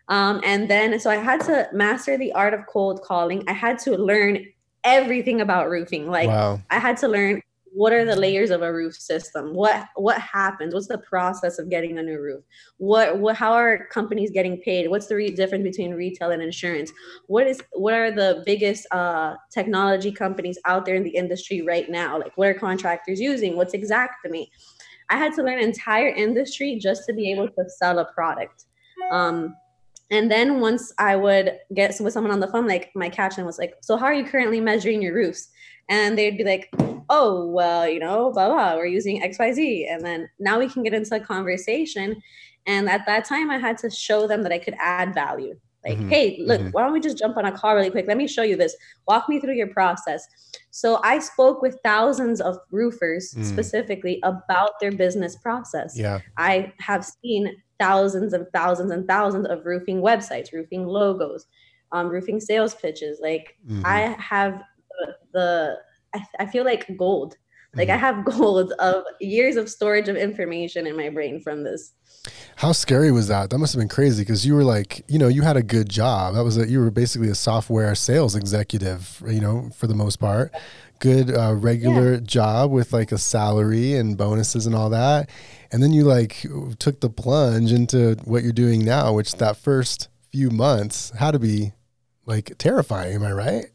um, 0.08 0.40
and 0.44 0.69
then, 0.70 0.99
so 0.99 1.10
I 1.10 1.16
had 1.16 1.40
to 1.44 1.69
master 1.72 2.16
the 2.16 2.32
art 2.32 2.55
of 2.55 2.66
cold 2.66 3.02
calling. 3.02 3.44
I 3.46 3.52
had 3.52 3.78
to 3.81 3.96
learn 3.96 4.44
everything 4.84 5.40
about 5.40 5.69
roofing. 5.69 6.10
Like, 6.10 6.28
wow. 6.28 6.60
I 6.70 6.78
had 6.78 6.96
to 6.99 7.08
learn 7.08 7.43
what 7.73 7.93
are 7.93 8.05
the 8.05 8.17
layers 8.17 8.50
of 8.50 8.62
a 8.62 8.73
roof 8.73 8.94
system? 8.94 9.55
What 9.55 9.87
what 9.97 10.20
happens? 10.20 10.75
What's 10.75 10.88
the 10.88 10.99
process 10.99 11.59
of 11.59 11.70
getting 11.70 11.99
a 11.99 12.03
new 12.03 12.20
roof? 12.20 12.44
What 12.79 13.19
what 13.19 13.37
how 13.37 13.53
are 13.53 13.87
companies 13.87 14.31
getting 14.31 14.59
paid? 14.59 14.88
What's 14.88 15.06
the 15.06 15.17
re- 15.17 15.31
difference 15.31 15.65
between 15.65 15.94
retail 15.94 16.31
and 16.31 16.43
insurance? 16.43 16.93
What 17.26 17.47
is 17.47 17.61
what 17.73 17.94
are 17.94 18.11
the 18.11 18.43
biggest 18.47 18.87
uh, 18.91 19.35
technology 19.53 20.12
companies 20.12 20.59
out 20.65 20.85
there 20.85 20.94
in 20.94 21.05
the 21.05 21.17
industry 21.17 21.62
right 21.62 21.88
now? 21.88 22.19
Like 22.19 22.37
what 22.37 22.49
are 22.49 22.55
contractors 22.55 23.20
using? 23.20 23.56
What's 23.56 23.75
Xactimate 23.75 24.49
i 25.11 25.17
had 25.17 25.35
to 25.35 25.43
learn 25.43 25.59
entire 25.59 26.09
industry 26.09 26.79
just 26.79 27.03
to 27.06 27.14
be 27.14 27.32
able 27.32 27.49
to 27.49 27.64
sell 27.79 27.99
a 27.99 28.05
product. 28.12 28.64
Um, 29.11 29.56
and 30.11 30.31
then 30.31 30.61
once 30.61 30.93
I 30.99 31.17
would 31.17 31.59
get 31.75 31.94
with 32.00 32.12
someone 32.12 32.32
on 32.32 32.41
the 32.41 32.47
phone, 32.47 32.67
like 32.67 32.91
my 32.94 33.09
caption 33.09 33.44
was 33.44 33.59
like, 33.59 33.75
"So 33.82 33.97
how 33.97 34.06
are 34.06 34.14
you 34.14 34.25
currently 34.25 34.61
measuring 34.61 35.03
your 35.03 35.14
roofs?" 35.14 35.49
And 35.88 36.19
they'd 36.19 36.37
be 36.37 36.44
like, 36.44 36.70
"Oh, 37.08 37.46
well, 37.46 37.88
you 37.88 37.99
know, 37.99 38.32
blah 38.32 38.49
blah. 38.49 38.76
We're 38.76 38.87
using 38.87 39.23
XYZ. 39.23 39.90
And 39.90 40.05
then 40.05 40.29
now 40.38 40.58
we 40.58 40.69
can 40.69 40.82
get 40.82 40.94
into 40.94 41.14
a 41.14 41.20
conversation. 41.20 42.20
And 42.67 42.88
at 42.88 43.06
that 43.06 43.25
time, 43.25 43.50
I 43.50 43.58
had 43.58 43.79
to 43.79 43.90
show 43.90 44.26
them 44.26 44.43
that 44.43 44.52
I 44.52 44.58
could 44.58 44.75
add 44.79 45.14
value. 45.14 45.58
Like, 45.87 45.96
mm-hmm. 45.96 46.08
hey, 46.08 46.38
look, 46.44 46.61
mm-hmm. 46.61 46.70
why 46.70 46.82
don't 46.82 46.93
we 46.93 47.00
just 47.00 47.19
jump 47.19 47.37
on 47.37 47.46
a 47.46 47.52
call 47.52 47.75
really 47.75 47.90
quick? 47.90 48.06
Let 48.06 48.17
me 48.17 48.26
show 48.26 48.43
you 48.43 48.56
this. 48.56 48.76
Walk 49.06 49.29
me 49.29 49.40
through 49.40 49.55
your 49.55 49.69
process. 49.69 50.26
So 50.70 51.00
I 51.02 51.19
spoke 51.19 51.62
with 51.62 51.79
thousands 51.82 52.40
of 52.40 52.58
roofers 52.70 53.32
mm. 53.32 53.44
specifically 53.44 54.20
about 54.23 54.73
their 54.81 54.93
business 54.93 55.37
process. 55.37 55.96
Yeah. 55.96 56.20
I 56.37 56.73
have 56.81 57.05
seen 57.05 57.56
thousands 57.79 58.32
and 58.32 58.46
thousands 58.52 58.90
and 58.90 59.06
thousands 59.06 59.46
of 59.46 59.64
roofing 59.64 60.02
websites, 60.02 60.52
roofing 60.52 60.85
logos, 60.85 61.46
um, 61.93 62.08
roofing 62.08 62.40
sales 62.40 62.75
pitches. 62.75 63.20
Like 63.23 63.56
mm-hmm. 63.67 63.82
I 63.87 64.17
have 64.19 64.62
the, 64.99 65.15
the 65.33 65.79
I, 66.15 66.25
I, 66.41 66.47
feel 66.47 66.65
like 66.65 66.97
gold. 66.97 67.37
Like. 67.75 67.91
I 67.91 67.97
have 67.97 68.25
gold 68.39 68.73
of 68.79 69.05
years 69.21 69.56
of 69.56 69.69
storage 69.69 70.09
of 70.09 70.17
information 70.17 70.87
in 70.87 70.97
my 70.97 71.11
brain 71.11 71.41
from 71.41 71.65
this. 71.65 71.93
How 72.56 72.73
scary 72.73 73.12
was 73.12 73.29
that? 73.29 73.50
That 73.50 73.59
must 73.59 73.73
have 73.75 73.81
been 73.81 73.89
crazy 73.89 74.23
because 74.23 74.45
you 74.45 74.55
were 74.55 74.65
like, 74.65 75.05
you 75.09 75.19
know, 75.19 75.29
you 75.29 75.43
had 75.43 75.56
a 75.56 75.62
good 75.62 75.89
job. 75.89 76.35
That 76.35 76.45
was 76.45 76.59
a, 76.59 76.69
you 76.69 76.81
were 76.81 76.91
basically 76.91 77.29
a 77.29 77.35
software 77.35 77.95
sales 77.95 78.35
executive, 78.35 79.23
you 79.27 79.41
know, 79.41 79.71
for 79.75 79.87
the 79.87 79.95
most 79.95 80.17
part. 80.17 80.53
Good 80.99 81.31
uh, 81.31 81.55
regular 81.55 82.15
yeah. 82.15 82.21
job 82.21 82.73
with 82.73 82.93
like 82.93 83.12
a 83.12 83.19
salary 83.19 83.95
and 83.95 84.17
bonuses 84.17 84.67
and 84.67 84.75
all 84.75 84.91
that 84.91 85.31
and 85.71 85.83
then 85.83 85.93
you 85.93 86.05
like 86.05 86.47
took 86.79 87.00
the 87.00 87.11
plunge 87.11 87.73
into 87.73 88.17
what 88.25 88.43
you're 88.43 88.53
doing 88.53 88.85
now 88.85 89.12
which 89.12 89.37
that 89.37 89.56
first 89.56 90.09
few 90.31 90.50
months 90.50 91.11
had 91.19 91.33
to 91.33 91.39
be 91.39 91.73
like 92.27 92.53
terrifying 92.59 93.15
am 93.15 93.23
i 93.23 93.33
right 93.33 93.67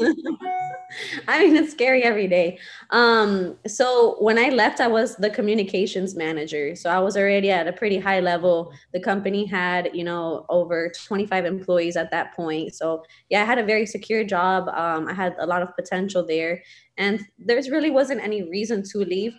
I 1.28 1.44
mean, 1.44 1.56
it's 1.56 1.72
scary 1.72 2.02
every 2.02 2.26
day. 2.26 2.58
Um, 2.90 3.56
so 3.66 4.16
when 4.18 4.38
I 4.38 4.48
left, 4.48 4.80
I 4.80 4.88
was 4.88 5.16
the 5.16 5.30
communications 5.30 6.14
manager. 6.16 6.74
So 6.74 6.90
I 6.90 6.98
was 6.98 7.16
already 7.16 7.50
at 7.50 7.68
a 7.68 7.72
pretty 7.72 7.98
high 7.98 8.20
level. 8.20 8.72
The 8.92 9.00
company 9.00 9.44
had, 9.44 9.90
you 9.94 10.04
know, 10.04 10.46
over 10.48 10.92
25 11.06 11.44
employees 11.44 11.96
at 11.96 12.10
that 12.10 12.34
point. 12.34 12.74
So 12.74 13.04
yeah, 13.28 13.42
I 13.42 13.44
had 13.44 13.58
a 13.58 13.64
very 13.64 13.86
secure 13.86 14.24
job. 14.24 14.68
Um, 14.68 15.08
I 15.08 15.14
had 15.14 15.34
a 15.38 15.46
lot 15.46 15.62
of 15.62 15.74
potential 15.76 16.26
there, 16.26 16.62
and 16.96 17.20
there's 17.38 17.70
really 17.70 17.90
wasn't 17.90 18.22
any 18.22 18.48
reason 18.48 18.82
to 18.92 18.98
leave. 18.98 19.34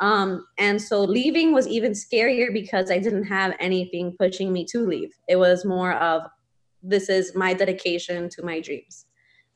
Um, 0.00 0.46
and 0.58 0.80
so 0.80 1.02
leaving 1.02 1.54
was 1.54 1.66
even 1.66 1.92
scarier 1.92 2.52
because 2.52 2.90
I 2.90 2.98
didn't 2.98 3.24
have 3.24 3.54
anything 3.58 4.14
pushing 4.18 4.52
me 4.52 4.66
to 4.66 4.86
leave. 4.86 5.10
It 5.26 5.36
was 5.36 5.64
more 5.64 5.94
of 5.94 6.22
this 6.82 7.08
is 7.08 7.34
my 7.34 7.54
dedication 7.54 8.28
to 8.30 8.42
my 8.42 8.60
dreams. 8.60 9.06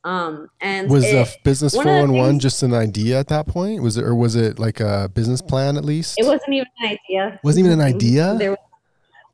Um, 0.02 0.48
and 0.60 0.90
was 0.90 1.04
it, 1.04 1.12
the 1.12 1.36
business 1.44 1.74
four 1.74 1.84
one 1.84 2.12
one 2.12 2.38
just 2.38 2.62
an 2.62 2.72
idea 2.72 3.18
at 3.18 3.28
that 3.28 3.46
point? 3.46 3.82
Was 3.82 3.96
it, 3.96 4.04
or 4.04 4.14
was 4.14 4.34
it 4.34 4.58
like 4.58 4.80
a 4.80 5.10
business 5.12 5.42
plan 5.42 5.76
at 5.76 5.84
least? 5.84 6.18
It 6.18 6.26
wasn't 6.26 6.54
even 6.54 6.66
an 6.80 6.98
idea. 6.98 7.40
Wasn't 7.42 7.66
even 7.66 7.80
an 7.80 7.86
idea. 7.86 8.34
Was, 8.34 8.56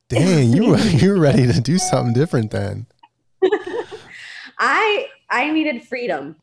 Dang, 0.09 0.53
you 0.53 0.67
were 0.71 0.79
you 0.79 1.11
were 1.11 1.21
ready 1.21 1.47
to 1.47 1.61
do 1.61 1.79
something 1.79 2.13
different 2.13 2.51
then. 2.51 2.87
I 4.59 5.07
I 5.31 5.51
needed 5.51 5.87
freedom, 5.87 6.37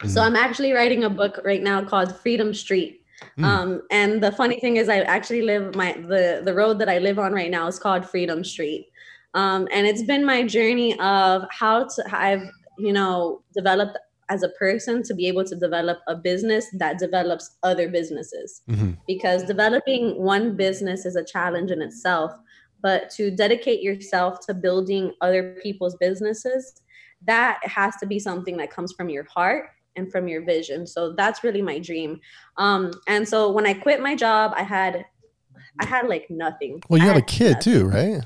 mm. 0.00 0.08
so 0.08 0.22
I'm 0.22 0.36
actually 0.36 0.72
writing 0.72 1.04
a 1.04 1.10
book 1.10 1.40
right 1.44 1.62
now 1.62 1.84
called 1.84 2.16
Freedom 2.20 2.54
Street 2.54 3.00
Mm. 3.38 3.44
Um, 3.44 3.82
and 3.90 4.22
the 4.22 4.32
funny 4.32 4.60
thing 4.60 4.76
is, 4.76 4.88
I 4.88 5.00
actually 5.00 5.42
live 5.42 5.74
my 5.74 5.92
the 5.92 6.42
the 6.44 6.54
road 6.54 6.78
that 6.78 6.88
I 6.88 6.98
live 6.98 7.18
on 7.18 7.32
right 7.32 7.50
now 7.50 7.66
is 7.66 7.78
called 7.78 8.08
Freedom 8.08 8.44
Street, 8.44 8.88
um, 9.34 9.68
and 9.72 9.86
it's 9.86 10.02
been 10.02 10.24
my 10.24 10.42
journey 10.44 10.98
of 11.00 11.44
how 11.50 11.84
to 11.84 12.04
I've 12.12 12.48
you 12.78 12.92
know 12.92 13.42
developed 13.54 13.98
as 14.28 14.44
a 14.44 14.48
person 14.50 15.02
to 15.02 15.12
be 15.12 15.26
able 15.26 15.42
to 15.44 15.56
develop 15.56 15.98
a 16.06 16.14
business 16.14 16.66
that 16.78 16.98
develops 16.98 17.56
other 17.62 17.88
businesses 17.88 18.62
mm-hmm. 18.70 18.92
because 19.06 19.42
developing 19.44 20.22
one 20.22 20.56
business 20.56 21.04
is 21.04 21.16
a 21.16 21.24
challenge 21.24 21.70
in 21.70 21.82
itself 21.82 22.32
but 22.82 23.10
to 23.10 23.30
dedicate 23.30 23.82
yourself 23.82 24.38
to 24.46 24.54
building 24.54 25.12
other 25.20 25.56
people's 25.62 25.96
businesses 25.96 26.80
that 27.26 27.60
has 27.64 27.96
to 27.96 28.06
be 28.06 28.18
something 28.18 28.56
that 28.56 28.70
comes 28.70 28.92
from 28.92 29.08
your 29.08 29.24
heart 29.24 29.70
and 29.96 30.10
from 30.10 30.28
your 30.28 30.44
vision. 30.44 30.86
So 30.86 31.12
that's 31.12 31.44
really 31.44 31.62
my 31.62 31.78
dream. 31.78 32.20
Um, 32.56 32.92
and 33.06 33.28
so 33.28 33.50
when 33.50 33.66
I 33.66 33.74
quit 33.74 34.00
my 34.00 34.14
job, 34.14 34.52
I 34.56 34.62
had 34.62 35.04
I 35.78 35.86
had 35.86 36.08
like 36.08 36.26
nothing. 36.30 36.82
Well, 36.88 37.00
you 37.00 37.06
have 37.06 37.16
a 37.16 37.22
kid 37.22 37.54
nothing. 37.54 37.72
too, 37.72 37.88
right? 37.88 38.22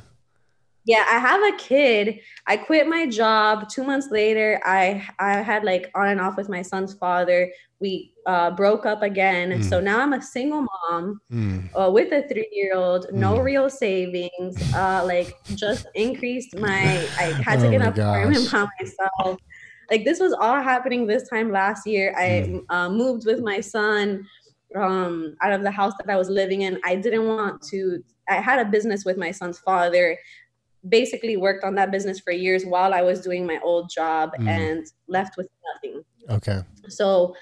Yeah, 0.86 1.04
I 1.08 1.18
have 1.18 1.40
a 1.42 1.56
kid. 1.56 2.20
I 2.46 2.56
quit 2.58 2.86
my 2.86 3.06
job. 3.06 3.68
Two 3.70 3.84
months 3.84 4.08
later, 4.10 4.60
I 4.64 5.06
I 5.18 5.40
had 5.40 5.64
like 5.64 5.90
on 5.94 6.08
and 6.08 6.20
off 6.20 6.36
with 6.36 6.48
my 6.48 6.62
son's 6.62 6.94
father. 6.94 7.50
We 7.80 8.12
uh, 8.26 8.50
broke 8.50 8.86
up 8.86 9.02
again. 9.02 9.50
Mm. 9.50 9.64
So 9.64 9.80
now 9.80 10.00
I'm 10.00 10.12
a 10.12 10.22
single 10.22 10.66
mom 10.90 11.20
mm. 11.30 11.68
uh, 11.74 11.90
with 11.90 12.12
a 12.12 12.28
three 12.28 12.48
year 12.52 12.74
old. 12.74 13.06
No 13.12 13.38
mm. 13.38 13.44
real 13.44 13.70
savings. 13.70 14.56
Uh, 14.74 15.02
like 15.06 15.36
just 15.54 15.86
increased 15.94 16.56
my. 16.56 17.08
I 17.18 17.32
had 17.44 17.60
to 17.60 17.68
oh 17.68 17.70
get 17.70 17.82
up 17.82 17.96
apartment 17.96 18.50
by 18.52 18.66
myself 18.80 19.40
like 19.90 20.04
this 20.04 20.20
was 20.20 20.32
all 20.32 20.60
happening 20.60 21.06
this 21.06 21.28
time 21.28 21.50
last 21.50 21.86
year. 21.86 22.14
I 22.16 22.48
mm. 22.48 22.64
uh, 22.70 22.88
moved 22.88 23.26
with 23.26 23.40
my 23.40 23.60
son 23.60 24.26
um, 24.74 25.36
out 25.42 25.52
of 25.52 25.62
the 25.62 25.70
house 25.70 25.92
that 25.98 26.12
I 26.12 26.16
was 26.16 26.28
living 26.28 26.62
in. 26.62 26.80
I 26.84 26.96
didn't 26.96 27.26
want 27.26 27.62
to. 27.68 28.02
I 28.28 28.36
had 28.36 28.66
a 28.66 28.70
business 28.70 29.04
with 29.04 29.18
my 29.18 29.30
son's 29.30 29.58
father. 29.58 30.18
Basically, 30.88 31.36
worked 31.36 31.64
on 31.64 31.74
that 31.76 31.90
business 31.90 32.20
for 32.20 32.32
years 32.32 32.64
while 32.64 32.92
I 32.92 33.02
was 33.02 33.20
doing 33.20 33.46
my 33.46 33.58
old 33.62 33.90
job 33.90 34.32
mm. 34.38 34.48
and 34.48 34.86
left 35.08 35.36
with 35.36 35.48
nothing. 35.74 36.02
Okay. 36.30 36.62
So 36.88 37.34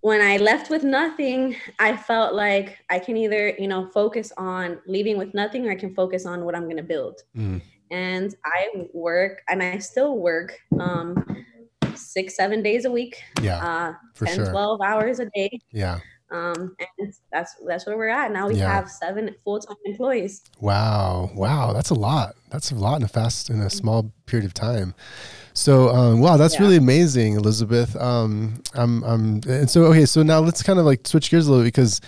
when 0.00 0.20
I 0.20 0.36
left 0.36 0.70
with 0.70 0.84
nothing, 0.84 1.56
I 1.78 1.96
felt 1.96 2.34
like 2.34 2.78
I 2.88 2.98
can 2.98 3.16
either, 3.16 3.54
you 3.58 3.68
know, 3.68 3.86
focus 3.86 4.32
on 4.36 4.78
leaving 4.86 5.18
with 5.18 5.34
nothing 5.34 5.66
or 5.66 5.72
I 5.72 5.74
can 5.74 5.94
focus 5.94 6.24
on 6.24 6.44
what 6.44 6.54
I'm 6.54 6.64
going 6.64 6.76
to 6.76 6.82
build. 6.82 7.20
Mm. 7.36 7.60
And 7.90 8.34
I 8.44 8.86
work 8.92 9.42
and 9.48 9.62
I 9.62 9.78
still 9.78 10.18
work 10.18 10.58
um, 10.78 11.44
six, 11.94 12.36
seven 12.36 12.62
days 12.62 12.84
a 12.84 12.90
week. 12.90 13.20
Yeah. 13.42 13.58
Uh, 13.58 13.94
for 14.14 14.26
10, 14.26 14.36
sure. 14.36 14.50
12 14.50 14.80
hours 14.82 15.18
a 15.20 15.26
day. 15.34 15.58
Yeah. 15.72 15.98
Um, 16.30 16.76
and 16.98 17.14
that's 17.32 17.56
that's 17.66 17.86
where 17.86 17.96
we're 17.96 18.08
at 18.08 18.32
now. 18.32 18.48
We 18.48 18.56
yeah. 18.56 18.72
have 18.72 18.90
seven 18.90 19.34
full 19.44 19.60
time 19.60 19.76
employees. 19.86 20.42
Wow, 20.60 21.30
wow, 21.34 21.72
that's 21.72 21.90
a 21.90 21.94
lot. 21.94 22.36
That's 22.50 22.70
a 22.70 22.74
lot 22.74 22.96
in 22.96 23.02
a 23.02 23.08
fast 23.08 23.50
in 23.50 23.60
a 23.60 23.70
small 23.70 24.12
period 24.26 24.46
of 24.46 24.52
time. 24.52 24.94
So 25.54 25.88
um, 25.88 26.20
wow, 26.20 26.36
that's 26.36 26.54
yeah. 26.54 26.62
really 26.62 26.76
amazing, 26.76 27.34
Elizabeth. 27.34 27.96
Um, 27.96 28.62
I'm, 28.74 29.02
I'm, 29.04 29.40
and 29.48 29.70
so 29.70 29.84
okay, 29.84 30.04
so 30.04 30.22
now 30.22 30.40
let's 30.40 30.62
kind 30.62 30.78
of 30.78 30.84
like 30.84 31.06
switch 31.06 31.30
gears 31.30 31.46
a 31.46 31.50
little 31.50 31.64
because 31.64 32.00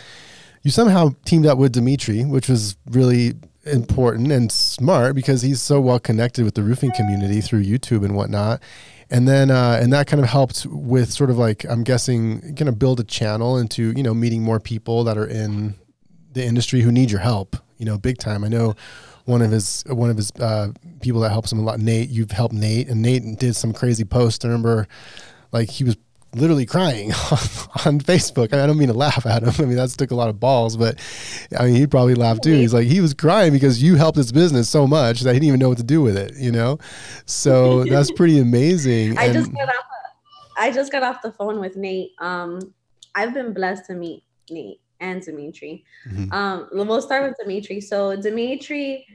you 0.63 0.71
somehow 0.71 1.11
teamed 1.25 1.47
up 1.47 1.59
with 1.59 1.73
Dimitri, 1.73 2.25
which 2.25 2.49
was 2.49 2.77
really 2.91 3.35
important 3.65 4.33
and 4.33 4.51
smart 4.51 5.15
because 5.15 5.43
he's 5.43 5.61
so 5.61 5.81
well 5.81 5.99
connected 5.99 6.45
with 6.45 6.55
the 6.55 6.63
roofing 6.63 6.93
community 6.93 7.41
through 7.41 7.63
YouTube 7.63 8.05
and 8.05 8.15
whatnot. 8.15 8.61
And 9.11 9.27
then, 9.27 9.51
uh, 9.51 9.79
and 9.83 9.93
that 9.93 10.07
kind 10.07 10.23
of 10.23 10.29
helped 10.29 10.67
with 10.67 11.13
sort 11.13 11.31
of 11.31 11.39
like, 11.39 11.65
I'm 11.69 11.83
guessing, 11.83 12.41
going 12.55 12.67
to 12.67 12.73
build 12.73 13.01
a 13.01 13.05
channel 13.05 13.59
into, 13.59 13.93
you 13.97 14.05
know, 14.05 14.15
meeting 14.15 14.43
more 14.43 14.61
people 14.61 15.03
that 15.05 15.19
are 15.19 15.27
in 15.27 15.75
the 16.33 16.45
industry 16.45 16.81
who 16.81 16.93
need 16.93 17.11
your 17.11 17.21
help, 17.21 17.57
you 17.79 17.85
know, 17.85 17.99
big 17.99 18.19
time. 18.19 18.45
I 18.45 18.49
know 18.49 18.77
one 19.25 19.43
of 19.43 19.51
his, 19.51 19.83
one 19.89 20.11
of 20.11 20.17
his 20.17 20.31
uh, 20.33 20.69
people 21.01 21.21
that 21.23 21.31
helps 21.31 21.51
him 21.51 21.59
a 21.59 21.63
lot, 21.63 21.81
Nate, 21.81 22.09
you've 22.09 22.31
helped 22.31 22.55
Nate 22.55 22.89
and 22.89 23.03
Nate 23.03 23.39
did 23.39 23.57
some 23.57 23.73
crazy 23.73 24.05
post. 24.05 24.45
I 24.45 24.49
remember 24.49 24.87
like 25.51 25.71
he 25.71 25.83
was 25.83 25.97
literally 26.35 26.67
crying 26.67 27.13
on, 27.31 27.39
on 27.87 28.01
Facebook. 28.01 28.53
I, 28.53 28.57
mean, 28.57 28.65
I 28.65 28.67
don't 28.67 28.79
mean 28.79 28.89
to 28.89 28.95
laugh 28.95 29.27
at 29.27 29.43
him. 29.43 29.53
I 29.59 29.63
mean, 29.69 29.77
that 29.77 29.91
took 29.91 30.11
a 30.11 30.15
lot 30.15 30.29
of 30.29 30.41
balls, 30.41 30.77
but 30.77 30.99
I 31.59 31.67
mean, 31.67 31.77
he'd 31.77 31.91
probably 31.91 32.15
laughed 32.15 32.43
too. 32.43 32.55
He's 32.55 32.75
like, 32.75 32.87
he 32.87 33.01
was 33.01 33.15
crying 33.15 33.53
because 33.53 33.83
you 33.83 33.97
helped 33.97 34.17
his 34.17 34.33
business 34.33 34.69
so 34.69 34.87
much 34.87 35.21
that 35.21 35.35
he 35.35 35.41
didn't 35.41 35.49
even 35.49 35.61
know 35.61 35.69
what 35.69 35.79
to 35.79 35.85
do 35.85 36.03
with 36.03 36.17
it, 36.17 36.37
you 36.37 36.53
know? 36.53 36.79
So 37.27 37.85
that's 37.91 38.11
pretty 38.13 38.39
amazing. 38.39 39.19
I 39.19 39.27
and, 39.27 39.35
just 39.35 39.53
got 39.53 39.69
off, 39.69 39.85
I 40.59 40.71
just 40.71 40.93
got 40.93 41.03
off 41.03 41.23
the 41.23 41.33
phone 41.33 41.61
with 41.61 41.77
Nate. 41.77 42.13
Um, 42.19 42.75
I've 43.15 43.35
been 43.35 43.53
blessed 43.53 43.87
to 43.87 43.95
meet 43.95 44.23
Nate 44.51 44.81
and 45.01 45.23
Dimitri. 45.23 45.85
Mm-hmm. 46.09 46.33
Um, 46.33 46.69
we'll 46.73 47.03
start 47.03 47.29
with 47.29 47.39
Dimitri. 47.41 47.81
So 47.81 48.15
Dimitri, 48.15 49.07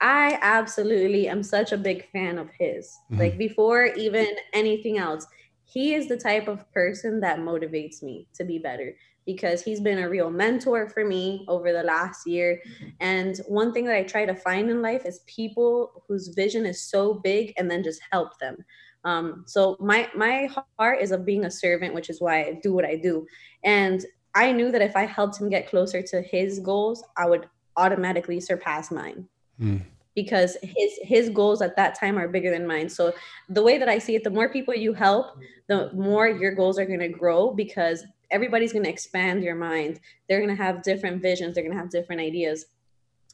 I 0.00 0.38
absolutely 0.42 1.28
am 1.28 1.42
such 1.42 1.72
a 1.72 1.76
big 1.76 2.10
fan 2.10 2.38
of 2.38 2.48
his. 2.58 2.86
Mm-hmm. 3.10 3.20
Like 3.20 3.38
before 3.38 3.86
even 3.86 4.26
anything 4.52 4.98
else, 4.98 5.26
he 5.64 5.94
is 5.94 6.08
the 6.08 6.16
type 6.16 6.48
of 6.48 6.70
person 6.72 7.20
that 7.20 7.38
motivates 7.38 8.02
me 8.02 8.28
to 8.34 8.44
be 8.44 8.58
better 8.58 8.94
because 9.26 9.62
he's 9.62 9.80
been 9.80 9.98
a 9.98 10.08
real 10.08 10.30
mentor 10.30 10.88
for 10.88 11.04
me 11.04 11.44
over 11.48 11.72
the 11.72 11.82
last 11.82 12.26
year. 12.26 12.60
And 13.00 13.36
one 13.48 13.72
thing 13.72 13.86
that 13.86 13.96
I 13.96 14.02
try 14.02 14.26
to 14.26 14.34
find 14.34 14.70
in 14.70 14.82
life 14.82 15.06
is 15.06 15.20
people 15.26 16.04
whose 16.06 16.28
vision 16.28 16.66
is 16.66 16.82
so 16.82 17.14
big 17.14 17.54
and 17.56 17.70
then 17.70 17.82
just 17.82 18.02
help 18.12 18.38
them. 18.38 18.56
Um, 19.04 19.44
so 19.46 19.76
my 19.80 20.08
my 20.14 20.48
heart 20.78 21.00
is 21.00 21.10
of 21.10 21.26
being 21.26 21.44
a 21.44 21.50
servant, 21.50 21.94
which 21.94 22.10
is 22.10 22.20
why 22.20 22.40
I 22.40 22.60
do 22.62 22.72
what 22.72 22.84
I 22.84 22.96
do. 22.96 23.26
And 23.62 24.04
I 24.34 24.52
knew 24.52 24.70
that 24.72 24.82
if 24.82 24.96
I 24.96 25.04
helped 25.04 25.40
him 25.40 25.48
get 25.48 25.68
closer 25.68 26.02
to 26.02 26.22
his 26.22 26.58
goals, 26.58 27.02
I 27.16 27.26
would 27.26 27.48
automatically 27.76 28.40
surpass 28.40 28.90
mine. 28.90 29.28
Mm 29.60 29.82
because 30.14 30.56
his 30.62 30.98
his 31.02 31.30
goals 31.30 31.60
at 31.62 31.76
that 31.76 31.98
time 31.98 32.18
are 32.18 32.28
bigger 32.28 32.50
than 32.50 32.66
mine 32.66 32.88
so 32.88 33.12
the 33.48 33.62
way 33.62 33.78
that 33.78 33.88
i 33.88 33.98
see 33.98 34.14
it 34.14 34.24
the 34.24 34.30
more 34.30 34.48
people 34.48 34.74
you 34.74 34.92
help 34.92 35.36
the 35.68 35.90
more 35.92 36.28
your 36.28 36.54
goals 36.54 36.78
are 36.78 36.86
going 36.86 37.00
to 37.00 37.08
grow 37.08 37.52
because 37.52 38.04
everybody's 38.30 38.72
going 38.72 38.84
to 38.84 38.90
expand 38.90 39.42
your 39.42 39.54
mind 39.54 40.00
they're 40.28 40.40
going 40.40 40.54
to 40.54 40.62
have 40.62 40.82
different 40.82 41.20
visions 41.20 41.54
they're 41.54 41.64
going 41.64 41.76
to 41.76 41.80
have 41.80 41.90
different 41.90 42.20
ideas 42.20 42.66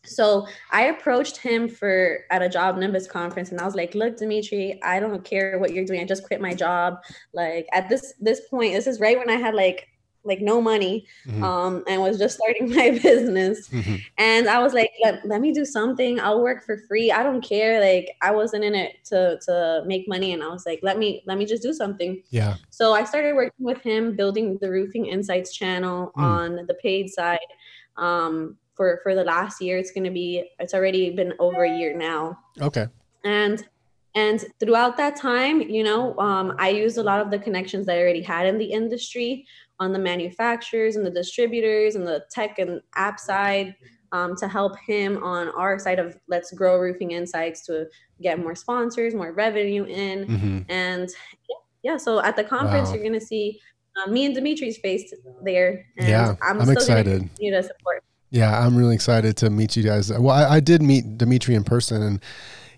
so 0.04 0.46
I 0.72 0.86
approached 0.86 1.36
him 1.36 1.68
for 1.68 2.20
at 2.30 2.42
a 2.42 2.48
JobNimbus 2.48 3.08
conference 3.08 3.50
and 3.50 3.60
I 3.60 3.66
was 3.66 3.74
like, 3.74 3.94
look, 3.94 4.16
Dimitri, 4.16 4.80
I 4.82 4.98
don't 4.98 5.24
care 5.24 5.58
what 5.58 5.72
you're 5.72 5.84
doing. 5.84 6.00
I 6.00 6.04
just 6.04 6.24
quit 6.24 6.40
my 6.40 6.54
job. 6.54 7.02
Like 7.34 7.66
at 7.72 7.88
this 7.88 8.14
this 8.18 8.48
point, 8.48 8.74
this 8.74 8.86
is 8.86 9.00
right 9.00 9.18
when 9.18 9.28
I 9.28 9.36
had 9.36 9.54
like 9.54 9.88
like 10.24 10.40
no 10.40 10.60
money 10.60 11.06
mm-hmm. 11.26 11.42
um 11.42 11.82
and 11.88 12.00
was 12.00 12.18
just 12.18 12.36
starting 12.36 12.68
my 12.74 12.90
business. 12.90 13.68
Mm-hmm. 13.68 13.96
and 14.18 14.48
i 14.48 14.62
was 14.62 14.74
like 14.74 14.90
let, 15.02 15.26
let 15.26 15.40
me 15.40 15.52
do 15.52 15.64
something. 15.64 16.20
I'll 16.20 16.42
work 16.42 16.64
for 16.64 16.78
free. 16.88 17.10
I 17.10 17.22
don't 17.22 17.42
care. 17.42 17.80
Like 17.80 18.10
i 18.22 18.30
wasn't 18.30 18.64
in 18.64 18.74
it 18.74 19.04
to 19.06 19.38
to 19.46 19.82
make 19.86 20.08
money 20.08 20.32
and 20.32 20.42
i 20.42 20.48
was 20.48 20.66
like 20.66 20.80
let 20.82 20.98
me 20.98 21.22
let 21.26 21.38
me 21.38 21.46
just 21.46 21.62
do 21.62 21.72
something. 21.72 22.22
Yeah. 22.30 22.56
So 22.70 22.92
i 22.92 23.04
started 23.04 23.34
working 23.34 23.64
with 23.64 23.82
him 23.82 24.16
building 24.16 24.58
the 24.60 24.70
roofing 24.70 25.06
insights 25.06 25.52
channel 25.52 26.12
mm. 26.16 26.22
on 26.22 26.66
the 26.66 26.74
paid 26.74 27.10
side 27.10 27.38
um 27.96 28.56
for 28.74 29.00
for 29.02 29.14
the 29.14 29.24
last 29.24 29.60
year. 29.60 29.78
It's 29.78 29.92
going 29.92 30.04
to 30.04 30.10
be 30.10 30.50
it's 30.58 30.74
already 30.74 31.10
been 31.10 31.34
over 31.38 31.64
a 31.64 31.78
year 31.78 31.96
now. 31.96 32.38
Okay. 32.60 32.86
And 33.24 33.66
and 34.14 34.44
throughout 34.58 34.96
that 34.96 35.14
time 35.14 35.60
you 35.60 35.84
know 35.84 36.18
um, 36.18 36.54
i 36.58 36.68
used 36.68 36.98
a 36.98 37.02
lot 37.02 37.20
of 37.20 37.30
the 37.30 37.38
connections 37.38 37.86
that 37.86 37.96
i 37.96 38.00
already 38.00 38.22
had 38.22 38.46
in 38.46 38.58
the 38.58 38.64
industry 38.64 39.46
on 39.80 39.92
the 39.92 39.98
manufacturers 39.98 40.96
and 40.96 41.04
the 41.04 41.10
distributors 41.10 41.96
and 41.96 42.06
the 42.06 42.22
tech 42.30 42.58
and 42.58 42.80
app 42.94 43.18
side 43.18 43.74
um, 44.12 44.36
to 44.36 44.46
help 44.46 44.78
him 44.78 45.22
on 45.22 45.48
our 45.50 45.78
side 45.78 45.98
of 45.98 46.16
let's 46.28 46.52
grow 46.52 46.78
roofing 46.78 47.12
insights 47.12 47.64
to 47.66 47.86
get 48.22 48.38
more 48.38 48.54
sponsors 48.54 49.14
more 49.14 49.32
revenue 49.32 49.84
in. 49.84 50.26
Mm-hmm. 50.26 50.58
and 50.68 51.08
yeah, 51.82 51.96
so 51.96 52.20
at 52.20 52.36
the 52.36 52.44
conference 52.44 52.88
wow. 52.88 52.94
you're 52.94 53.02
going 53.02 53.18
to 53.18 53.24
see 53.24 53.58
uh, 53.96 54.10
me 54.10 54.26
and 54.26 54.34
dimitri's 54.34 54.78
face 54.78 55.12
there. 55.42 55.86
And 55.96 56.08
yeah 56.08 56.36
i'm, 56.42 56.60
I'm 56.60 56.70
excited. 56.70 57.28
you 57.38 57.50
to 57.52 57.62
support. 57.62 58.04
Yeah 58.30 58.64
i'm 58.64 58.76
really 58.76 58.94
excited 58.94 59.36
to 59.38 59.50
meet 59.50 59.76
you 59.76 59.82
guys. 59.82 60.12
Well 60.12 60.30
I, 60.30 60.56
I, 60.56 60.60
did 60.60 60.82
meet 60.82 61.16
dimitri 61.16 61.54
in 61.54 61.64
person 61.64 62.02
and 62.02 62.22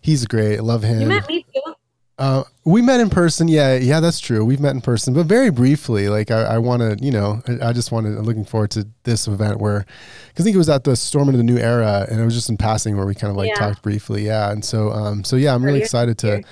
he's 0.00 0.24
great. 0.26 0.58
I 0.58 0.60
love 0.60 0.82
him 0.84 1.00
you 1.00 1.08
met 1.08 1.28
me 1.28 1.44
too 1.52 1.74
uh, 2.22 2.44
we 2.64 2.80
met 2.80 3.00
in 3.00 3.10
person. 3.10 3.48
Yeah, 3.48 3.74
yeah, 3.74 3.98
that's 3.98 4.20
true. 4.20 4.44
We've 4.44 4.60
met 4.60 4.76
in 4.76 4.80
person, 4.80 5.12
but 5.12 5.26
very 5.26 5.50
briefly. 5.50 6.08
Like 6.08 6.30
I, 6.30 6.42
I 6.42 6.58
want 6.58 6.80
to, 6.80 7.04
you 7.04 7.10
know, 7.10 7.42
I, 7.48 7.70
I 7.70 7.72
just 7.72 7.90
wanted. 7.90 8.16
looking 8.24 8.44
forward 8.44 8.70
to 8.72 8.86
this 9.02 9.26
event 9.26 9.58
where, 9.58 9.84
because 10.28 10.44
I 10.44 10.44
think 10.44 10.54
it 10.54 10.58
was 10.58 10.68
at 10.68 10.84
the 10.84 10.94
Storm 10.94 11.28
into 11.28 11.38
the 11.38 11.42
New 11.42 11.58
Era, 11.58 12.06
and 12.08 12.20
it 12.20 12.24
was 12.24 12.34
just 12.34 12.48
in 12.48 12.56
passing 12.56 12.96
where 12.96 13.06
we 13.06 13.16
kind 13.16 13.32
of 13.32 13.36
like 13.36 13.48
yeah. 13.48 13.56
talked 13.56 13.82
briefly. 13.82 14.24
Yeah, 14.24 14.52
and 14.52 14.64
so, 14.64 14.92
um, 14.92 15.24
so 15.24 15.34
yeah, 15.34 15.52
I'm 15.52 15.64
really 15.64 15.80
excited 15.80 16.16
to. 16.18 16.44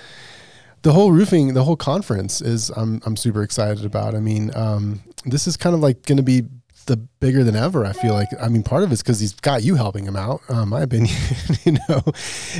The 0.82 0.92
whole 0.92 1.12
roofing, 1.12 1.54
the 1.54 1.62
whole 1.62 1.76
conference 1.76 2.40
is, 2.40 2.70
I'm, 2.70 3.00
I'm 3.06 3.16
super 3.16 3.42
excited 3.44 3.84
about. 3.84 4.16
I 4.16 4.20
mean, 4.20 4.50
um, 4.56 5.00
this 5.24 5.46
is 5.46 5.56
kind 5.56 5.74
of 5.76 5.82
like 5.82 6.04
going 6.04 6.16
to 6.16 6.24
be 6.24 6.44
the 6.86 6.96
bigger 6.96 7.44
than 7.44 7.56
ever. 7.56 7.84
I 7.84 7.92
feel 7.92 8.14
like. 8.14 8.28
I 8.40 8.48
mean, 8.48 8.62
part 8.62 8.82
of 8.82 8.92
it's 8.92 9.02
because 9.02 9.20
he's 9.20 9.34
got 9.34 9.62
you 9.62 9.74
helping 9.74 10.04
him 10.04 10.16
out. 10.16 10.40
Um, 10.48 10.70
my 10.70 10.82
opinion, 10.82 11.14
you 11.64 11.72
know, 11.88 12.02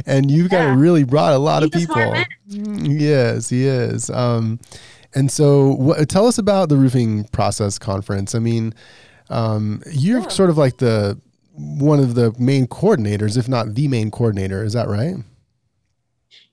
and 0.07 0.31
you've 0.31 0.51
got 0.51 0.67
to 0.67 0.77
really 0.77 1.05
brought 1.05 1.33
a 1.33 1.39
lot 1.39 1.63
he's 1.63 1.75
of 1.75 1.81
people. 1.81 2.15
Mm, 2.51 3.01
yes, 3.01 3.49
he 3.49 3.67
is. 3.67 4.11
Um, 4.11 4.61
and 5.15 5.31
so, 5.31 5.75
what, 5.75 6.09
tell 6.09 6.27
us 6.27 6.39
about 6.39 6.69
the 6.69 6.77
roofing 6.77 7.25
process 7.25 7.79
conference. 7.79 8.35
I 8.35 8.39
mean, 8.39 8.75
um, 9.29 9.83
you're 9.91 10.21
yeah. 10.21 10.29
sort 10.29 10.51
of 10.51 10.59
like 10.59 10.79
the 10.79 11.21
one 11.55 11.99
of 11.99 12.15
the 12.15 12.35
main 12.39 12.67
coordinators, 12.67 13.37
if 13.37 13.49
not 13.49 13.75
the 13.75 13.89
main 13.89 14.11
coordinator. 14.11 14.63
Is 14.63 14.73
that 14.75 14.89
right? 14.89 15.17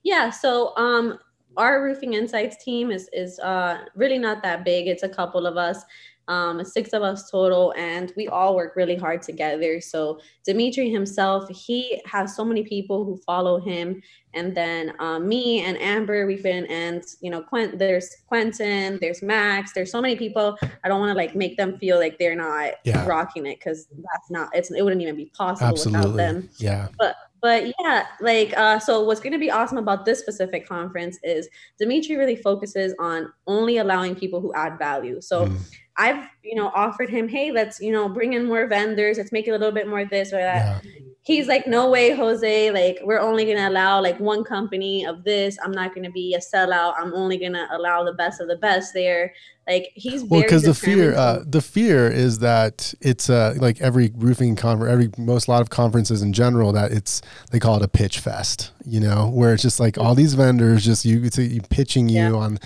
Yeah. 0.02 0.30
So, 0.30 0.76
um, 0.76 1.18
our 1.56 1.82
roofing 1.82 2.14
insights 2.14 2.62
team 2.62 2.90
is 2.90 3.08
is 3.12 3.38
uh, 3.40 3.84
really 3.94 4.18
not 4.18 4.42
that 4.42 4.64
big. 4.64 4.86
It's 4.86 5.02
a 5.02 5.08
couple 5.08 5.46
of 5.46 5.56
us 5.56 5.84
um, 6.28 6.62
six 6.64 6.92
of 6.92 7.02
us 7.02 7.30
total, 7.30 7.74
and 7.76 8.12
we 8.16 8.28
all 8.28 8.54
work 8.54 8.76
really 8.76 8.96
hard 8.96 9.22
together. 9.22 9.80
So 9.80 10.20
Dimitri 10.44 10.90
himself, 10.90 11.48
he 11.48 12.00
has 12.04 12.36
so 12.36 12.44
many 12.44 12.62
people 12.62 13.04
who 13.04 13.16
follow 13.16 13.58
him, 13.58 14.02
and 14.34 14.56
then 14.56 14.92
um, 14.98 15.26
me 15.26 15.64
and 15.64 15.80
Amber, 15.80 16.26
we've 16.26 16.42
been, 16.42 16.66
and 16.66 17.02
you 17.20 17.30
know, 17.30 17.42
Quent, 17.42 17.78
there's 17.78 18.14
Quentin, 18.26 18.98
there's 19.00 19.22
Max, 19.22 19.72
there's 19.72 19.90
so 19.90 20.02
many 20.02 20.16
people. 20.16 20.56
I 20.84 20.88
don't 20.88 21.00
want 21.00 21.10
to 21.10 21.16
like 21.16 21.34
make 21.34 21.56
them 21.56 21.78
feel 21.78 21.98
like 21.98 22.18
they're 22.18 22.36
not 22.36 22.74
yeah. 22.84 23.06
rocking 23.06 23.46
it 23.46 23.58
because 23.58 23.86
that's 23.90 24.30
not. 24.30 24.50
It's 24.54 24.70
it 24.70 24.82
wouldn't 24.82 25.02
even 25.02 25.16
be 25.16 25.32
possible 25.36 25.68
Absolutely. 25.68 26.10
without 26.10 26.16
them. 26.16 26.50
Yeah, 26.58 26.88
but 26.98 27.16
but 27.40 27.72
yeah 27.80 28.06
like 28.20 28.56
uh, 28.56 28.78
so 28.78 29.02
what's 29.02 29.20
going 29.20 29.32
to 29.32 29.38
be 29.38 29.50
awesome 29.50 29.78
about 29.78 30.04
this 30.04 30.18
specific 30.18 30.68
conference 30.68 31.18
is 31.22 31.48
dimitri 31.78 32.16
really 32.16 32.36
focuses 32.36 32.94
on 32.98 33.32
only 33.46 33.78
allowing 33.78 34.14
people 34.14 34.40
who 34.40 34.52
add 34.54 34.78
value 34.78 35.20
so 35.20 35.46
mm. 35.46 35.58
I've, 35.98 36.24
you 36.42 36.54
know, 36.54 36.68
offered 36.74 37.10
him, 37.10 37.28
hey, 37.28 37.50
let's, 37.50 37.80
you 37.80 37.92
know, 37.92 38.08
bring 38.08 38.32
in 38.32 38.46
more 38.46 38.66
vendors. 38.68 39.18
Let's 39.18 39.32
make 39.32 39.48
it 39.48 39.50
a 39.50 39.58
little 39.58 39.72
bit 39.72 39.88
more 39.88 40.04
this 40.04 40.32
or 40.32 40.38
that. 40.38 40.84
Yeah. 40.84 40.90
He's 41.22 41.46
like, 41.46 41.66
no 41.66 41.90
way, 41.90 42.12
Jose. 42.12 42.70
Like, 42.70 43.00
we're 43.02 43.20
only 43.20 43.44
gonna 43.44 43.68
allow 43.68 44.00
like 44.00 44.18
one 44.18 44.44
company 44.44 45.04
of 45.04 45.24
this. 45.24 45.58
I'm 45.62 45.72
not 45.72 45.94
gonna 45.94 46.10
be 46.10 46.34
a 46.34 46.38
sellout. 46.38 46.94
I'm 46.96 47.12
only 47.12 47.36
gonna 47.36 47.68
allow 47.72 48.04
the 48.04 48.14
best 48.14 48.40
of 48.40 48.48
the 48.48 48.56
best 48.56 48.94
there. 48.94 49.34
Like 49.66 49.90
he's 49.94 50.24
well, 50.24 50.40
because 50.40 50.62
the 50.62 50.72
fear, 50.72 51.14
uh, 51.14 51.44
the 51.44 51.60
fear 51.60 52.10
is 52.10 52.38
that 52.38 52.94
it's 53.02 53.28
uh, 53.28 53.54
like 53.58 53.82
every 53.82 54.10
roofing 54.16 54.56
conference, 54.56 54.90
every 54.90 55.10
most 55.18 55.46
lot 55.46 55.60
of 55.60 55.68
conferences 55.68 56.22
in 56.22 56.32
general 56.32 56.72
that 56.72 56.90
it's 56.90 57.20
they 57.50 57.60
call 57.60 57.76
it 57.76 57.82
a 57.82 57.88
pitch 57.88 58.20
fest, 58.20 58.70
you 58.86 58.98
know, 58.98 59.28
where 59.28 59.52
it's 59.52 59.62
just 59.62 59.78
like 59.78 59.98
all 59.98 60.14
these 60.14 60.32
vendors 60.32 60.86
just 60.86 61.04
you, 61.04 61.22
it's 61.22 61.36
you 61.36 61.60
pitching 61.60 62.08
you 62.08 62.16
yeah. 62.16 62.32
on 62.32 62.58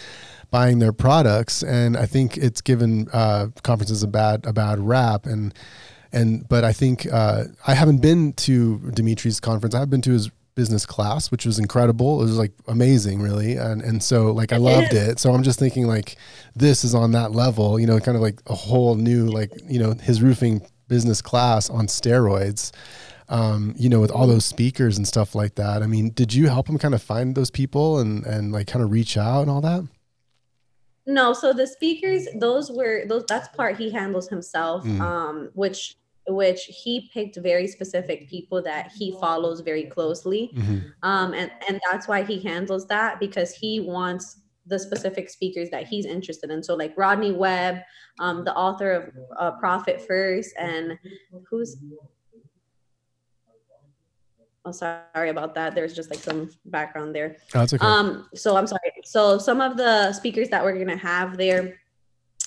buying 0.52 0.78
their 0.78 0.92
products, 0.92 1.64
and 1.64 1.96
I 1.96 2.06
think 2.06 2.36
it's 2.36 2.60
given 2.60 3.08
uh, 3.12 3.48
conferences 3.64 4.04
a 4.04 4.06
bad 4.06 4.46
a 4.46 4.52
bad 4.52 4.78
rap. 4.78 5.26
And 5.26 5.52
and 6.12 6.48
but 6.48 6.62
I 6.62 6.72
think 6.72 7.08
uh, 7.10 7.44
I 7.66 7.74
haven't 7.74 8.00
been 8.02 8.34
to 8.34 8.78
Dimitri's 8.94 9.40
conference. 9.40 9.74
I've 9.74 9.90
been 9.90 10.02
to 10.02 10.12
his 10.12 10.30
business 10.54 10.84
class, 10.84 11.30
which 11.30 11.46
was 11.46 11.58
incredible. 11.58 12.20
It 12.20 12.24
was 12.24 12.36
like 12.36 12.52
amazing, 12.68 13.20
really. 13.20 13.56
And 13.56 13.82
and 13.82 14.02
so 14.02 14.30
like 14.30 14.52
I 14.52 14.58
loved 14.58 14.92
it. 14.92 15.18
So 15.18 15.32
I'm 15.32 15.42
just 15.42 15.58
thinking 15.58 15.86
like 15.86 16.16
this 16.54 16.84
is 16.84 16.94
on 16.94 17.12
that 17.12 17.32
level, 17.32 17.80
you 17.80 17.86
know, 17.86 17.98
kind 17.98 18.16
of 18.16 18.22
like 18.22 18.40
a 18.46 18.54
whole 18.54 18.94
new 18.94 19.26
like, 19.26 19.50
you 19.66 19.80
know, 19.80 19.94
his 19.94 20.22
roofing 20.22 20.60
business 20.86 21.22
class 21.22 21.70
on 21.70 21.86
steroids. 21.86 22.70
Um, 23.28 23.74
you 23.78 23.88
know, 23.88 23.98
with 23.98 24.10
all 24.10 24.26
those 24.26 24.44
speakers 24.44 24.98
and 24.98 25.08
stuff 25.08 25.34
like 25.34 25.54
that. 25.54 25.82
I 25.82 25.86
mean, 25.86 26.10
did 26.10 26.34
you 26.34 26.48
help 26.48 26.68
him 26.68 26.76
kind 26.76 26.92
of 26.92 27.00
find 27.00 27.34
those 27.34 27.50
people 27.50 27.98
and 27.98 28.26
and 28.26 28.52
like 28.52 28.66
kind 28.66 28.84
of 28.84 28.90
reach 28.90 29.16
out 29.16 29.40
and 29.40 29.50
all 29.50 29.62
that? 29.62 29.84
No, 31.06 31.32
so 31.32 31.52
the 31.52 31.66
speakers, 31.66 32.26
those 32.36 32.70
were 32.70 33.06
those 33.06 33.24
that's 33.26 33.48
part 33.56 33.76
he 33.76 33.90
handles 33.90 34.28
himself. 34.28 34.84
Mm. 34.84 35.00
Um, 35.00 35.50
which 35.54 35.96
which 36.28 36.64
he 36.64 37.10
picked 37.12 37.36
very 37.36 37.66
specific 37.66 38.28
people 38.28 38.62
that 38.62 38.92
he 38.92 39.12
follows 39.20 39.60
very 39.60 39.84
closely. 39.84 40.52
Mm-hmm. 40.54 40.78
Um, 41.02 41.34
and, 41.34 41.50
and 41.68 41.80
that's 41.90 42.06
why 42.06 42.22
he 42.22 42.38
handles 42.40 42.86
that 42.86 43.18
because 43.18 43.52
he 43.52 43.80
wants 43.80 44.38
the 44.66 44.78
specific 44.78 45.28
speakers 45.28 45.68
that 45.70 45.86
he's 45.86 46.06
interested 46.06 46.50
in. 46.50 46.62
So 46.62 46.74
like 46.74 46.94
Rodney 46.96 47.32
Webb, 47.32 47.78
um, 48.20 48.44
the 48.44 48.54
author 48.54 48.92
of 48.92 49.10
uh, 49.36 49.58
Profit 49.58 50.00
First, 50.06 50.54
and 50.58 50.96
who's 51.50 51.76
oh 54.64 54.72
sorry 54.72 55.30
about 55.30 55.54
that. 55.54 55.74
There's 55.74 55.94
just 55.94 56.10
like 56.10 56.20
some 56.20 56.50
background 56.66 57.14
there. 57.14 57.36
Oh, 57.54 57.60
that's 57.60 57.72
okay. 57.74 57.84
Um, 57.84 58.28
so 58.34 58.56
I'm 58.56 58.66
sorry. 58.66 58.92
So 59.04 59.38
some 59.38 59.60
of 59.60 59.76
the 59.76 60.12
speakers 60.12 60.48
that 60.50 60.62
we're 60.62 60.78
gonna 60.78 60.96
have 60.96 61.36
there 61.36 61.78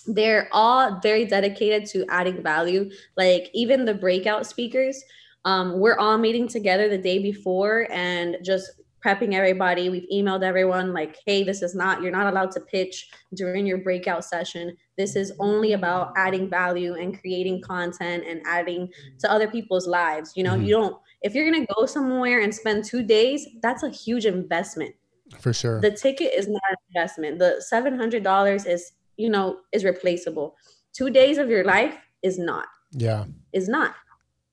they're 0.08 0.48
all 0.52 1.00
very 1.00 1.26
dedicated 1.26 1.88
to 1.90 2.06
adding 2.10 2.42
value. 2.42 2.90
Like 3.18 3.50
even 3.54 3.86
the 3.86 3.94
breakout 3.94 4.46
speakers, 4.46 5.04
um, 5.46 5.80
we're 5.80 5.98
all 5.98 6.18
meeting 6.18 6.48
together 6.48 6.90
the 6.90 6.98
day 6.98 7.20
before 7.20 7.88
and 7.92 8.38
just 8.44 8.72
prepping 9.06 9.34
everybody. 9.34 9.90
We've 9.90 10.08
emailed 10.12 10.44
everyone 10.44 10.94
like, 10.94 11.18
hey, 11.26 11.44
this 11.44 11.62
is 11.62 11.76
not, 11.76 12.02
you're 12.02 12.12
not 12.12 12.28
allowed 12.28 12.52
to 12.52 12.60
pitch 12.62 13.10
during 13.36 13.68
your 13.68 13.78
breakout 13.80 14.26
session. 14.26 14.76
This 14.98 15.16
is 15.16 15.34
only 15.40 15.74
about 15.74 16.14
adding 16.18 16.50
value 16.50 16.96
and 16.96 17.20
creating 17.20 17.62
content 17.62 18.24
and 18.28 18.42
adding 18.46 18.90
to 19.20 19.32
other 19.32 19.48
people's 19.48 19.88
lives. 19.88 20.34
You 20.36 20.44
know, 20.44 20.54
mm-hmm. 20.54 20.66
you 20.66 20.72
don't, 20.72 20.98
if 21.22 21.36
you're 21.36 21.50
going 21.50 21.66
to 21.66 21.74
go 21.74 21.86
somewhere 21.86 22.40
and 22.42 22.54
spend 22.54 22.86
two 22.86 23.04
days, 23.04 23.46
that's 23.62 23.84
a 23.84 23.90
huge 23.90 24.26
investment. 24.26 24.96
For 25.40 25.54
sure. 25.54 25.82
The 25.82 25.92
ticket 25.92 26.34
is 26.34 26.48
not 26.48 26.62
an 26.70 26.78
investment. 26.90 27.40
The 27.40 27.64
$700 27.72 28.68
is 28.68 28.92
you 29.18 29.30
know, 29.30 29.60
is 29.72 29.84
replaceable. 29.84 30.56
Two 30.94 31.10
days 31.10 31.38
of 31.38 31.50
your 31.50 31.64
life 31.64 31.96
is 32.24 32.38
not. 32.38 32.66
Yeah. 32.92 33.26
Is 33.54 33.68
not. 33.68 33.96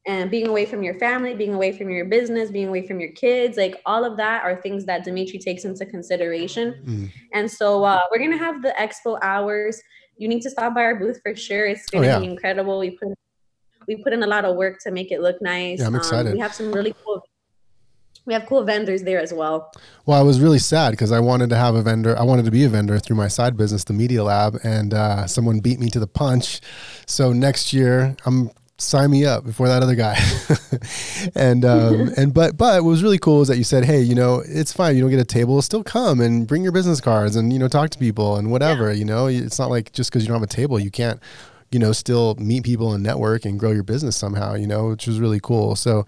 And 0.04 0.30
being 0.30 0.48
away 0.48 0.66
from 0.66 0.82
your 0.82 0.98
family, 0.98 1.34
being 1.34 1.54
away 1.54 1.70
from 1.70 1.88
your 1.88 2.04
business, 2.06 2.50
being 2.50 2.68
away 2.68 2.84
from 2.86 2.98
your 2.98 3.12
kids, 3.12 3.56
like 3.56 3.80
all 3.86 4.04
of 4.04 4.16
that 4.16 4.42
are 4.42 4.60
things 4.60 4.84
that 4.86 5.04
Dimitri 5.04 5.38
takes 5.38 5.64
into 5.64 5.86
consideration. 5.86 6.82
Mm. 6.84 7.12
And 7.34 7.48
so 7.50 7.84
uh, 7.84 8.00
we're 8.10 8.18
gonna 8.18 8.36
have 8.36 8.62
the 8.62 8.74
expo 8.80 9.18
hours. 9.22 9.80
You 10.16 10.26
need 10.26 10.42
to 10.42 10.50
stop 10.50 10.74
by 10.74 10.82
our 10.82 10.96
booth 10.96 11.20
for 11.22 11.36
sure. 11.36 11.66
It's 11.66 11.88
gonna 11.88 12.06
oh, 12.06 12.10
yeah. 12.10 12.18
be 12.18 12.26
incredible. 12.26 12.80
We 12.80 12.90
put 12.90 13.16
we 13.86 14.02
put 14.02 14.12
in 14.12 14.22
a 14.22 14.26
lot 14.26 14.44
of 14.44 14.56
work 14.56 14.80
to 14.80 14.90
make 14.90 15.12
it 15.12 15.20
look 15.20 15.40
nice. 15.40 15.78
Yeah, 15.80 15.86
I'm 15.86 15.94
excited. 15.94 16.30
Um, 16.30 16.34
we 16.34 16.40
have 16.40 16.54
some 16.54 16.72
really 16.72 16.94
cool 17.04 17.22
we 18.24 18.34
have 18.34 18.46
cool 18.46 18.62
vendors 18.62 19.02
there 19.02 19.20
as 19.20 19.32
well. 19.32 19.72
Well, 20.06 20.18
I 20.18 20.22
was 20.22 20.40
really 20.40 20.58
sad 20.58 20.92
because 20.92 21.10
I 21.10 21.18
wanted 21.18 21.50
to 21.50 21.56
have 21.56 21.74
a 21.74 21.82
vendor. 21.82 22.16
I 22.16 22.22
wanted 22.22 22.44
to 22.44 22.50
be 22.50 22.64
a 22.64 22.68
vendor 22.68 22.98
through 22.98 23.16
my 23.16 23.28
side 23.28 23.56
business, 23.56 23.84
the 23.84 23.92
Media 23.92 24.22
Lab, 24.22 24.58
and 24.62 24.94
uh, 24.94 25.26
someone 25.26 25.58
beat 25.58 25.80
me 25.80 25.90
to 25.90 25.98
the 25.98 26.06
punch. 26.06 26.60
So 27.06 27.32
next 27.32 27.72
year, 27.72 28.16
I'm 28.24 28.50
sign 28.82 29.10
me 29.10 29.24
up 29.24 29.44
before 29.44 29.68
that 29.68 29.82
other 29.82 29.94
guy. 29.94 30.18
and 31.34 31.64
um, 31.64 32.10
and 32.16 32.34
but 32.34 32.56
but 32.56 32.82
what 32.82 32.90
was 32.90 33.02
really 33.02 33.18
cool 33.18 33.42
is 33.42 33.48
that 33.48 33.58
you 33.58 33.64
said, 33.64 33.84
hey, 33.84 34.00
you 34.00 34.14
know, 34.14 34.42
it's 34.46 34.72
fine. 34.72 34.96
You 34.96 35.02
don't 35.02 35.10
get 35.10 35.20
a 35.20 35.24
table, 35.24 35.60
still 35.62 35.84
come 35.84 36.20
and 36.20 36.46
bring 36.46 36.62
your 36.62 36.72
business 36.72 37.00
cards 37.00 37.36
and 37.36 37.52
you 37.52 37.58
know 37.58 37.68
talk 37.68 37.90
to 37.90 37.98
people 37.98 38.36
and 38.36 38.50
whatever. 38.50 38.90
Yeah. 38.90 38.98
You 38.98 39.04
know, 39.04 39.26
it's 39.26 39.58
not 39.58 39.70
like 39.70 39.92
just 39.92 40.10
because 40.10 40.22
you 40.22 40.28
don't 40.28 40.40
have 40.40 40.42
a 40.42 40.52
table, 40.52 40.78
you 40.78 40.90
can't 40.90 41.20
you 41.72 41.78
know, 41.78 41.92
still 41.92 42.34
meet 42.34 42.64
people 42.64 42.92
and 42.92 43.02
network 43.02 43.46
and 43.46 43.58
grow 43.58 43.72
your 43.72 43.82
business 43.82 44.14
somehow, 44.14 44.54
you 44.54 44.66
know, 44.66 44.88
which 44.88 45.06
was 45.06 45.18
really 45.18 45.40
cool. 45.40 45.74
So 45.74 46.04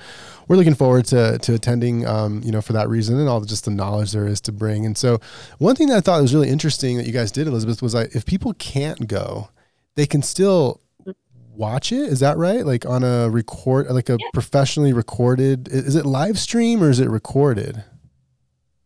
we're 0.46 0.56
looking 0.56 0.74
forward 0.74 1.06
to, 1.06 1.38
to 1.38 1.54
attending, 1.54 2.06
um, 2.06 2.42
you 2.44 2.52
know, 2.52 2.60
for 2.60 2.74
that 2.74 2.88
reason 2.90 3.18
and 3.18 3.28
all 3.28 3.40
just 3.40 3.64
the 3.64 3.70
knowledge 3.70 4.12
there 4.12 4.26
is 4.26 4.42
to 4.42 4.52
bring. 4.52 4.84
And 4.84 4.96
so 4.96 5.20
one 5.58 5.74
thing 5.74 5.88
that 5.88 5.96
I 5.96 6.00
thought 6.02 6.20
was 6.20 6.34
really 6.34 6.50
interesting 6.50 6.98
that 6.98 7.06
you 7.06 7.12
guys 7.12 7.32
did, 7.32 7.48
Elizabeth, 7.48 7.80
was 7.80 7.94
like, 7.94 8.14
if 8.14 8.26
people 8.26 8.52
can't 8.54 9.08
go, 9.08 9.48
they 9.94 10.06
can 10.06 10.20
still 10.20 10.82
watch 11.54 11.92
it. 11.92 12.00
Is 12.00 12.20
that 12.20 12.36
right? 12.36 12.64
Like 12.64 12.86
on 12.86 13.02
a 13.02 13.30
record, 13.30 13.88
like 13.90 14.08
a 14.08 14.16
yeah. 14.20 14.28
professionally 14.32 14.92
recorded, 14.92 15.68
is 15.68 15.94
it 15.94 16.06
live 16.06 16.38
stream 16.38 16.82
or 16.82 16.90
is 16.90 17.00
it 17.00 17.08
recorded? 17.08 17.84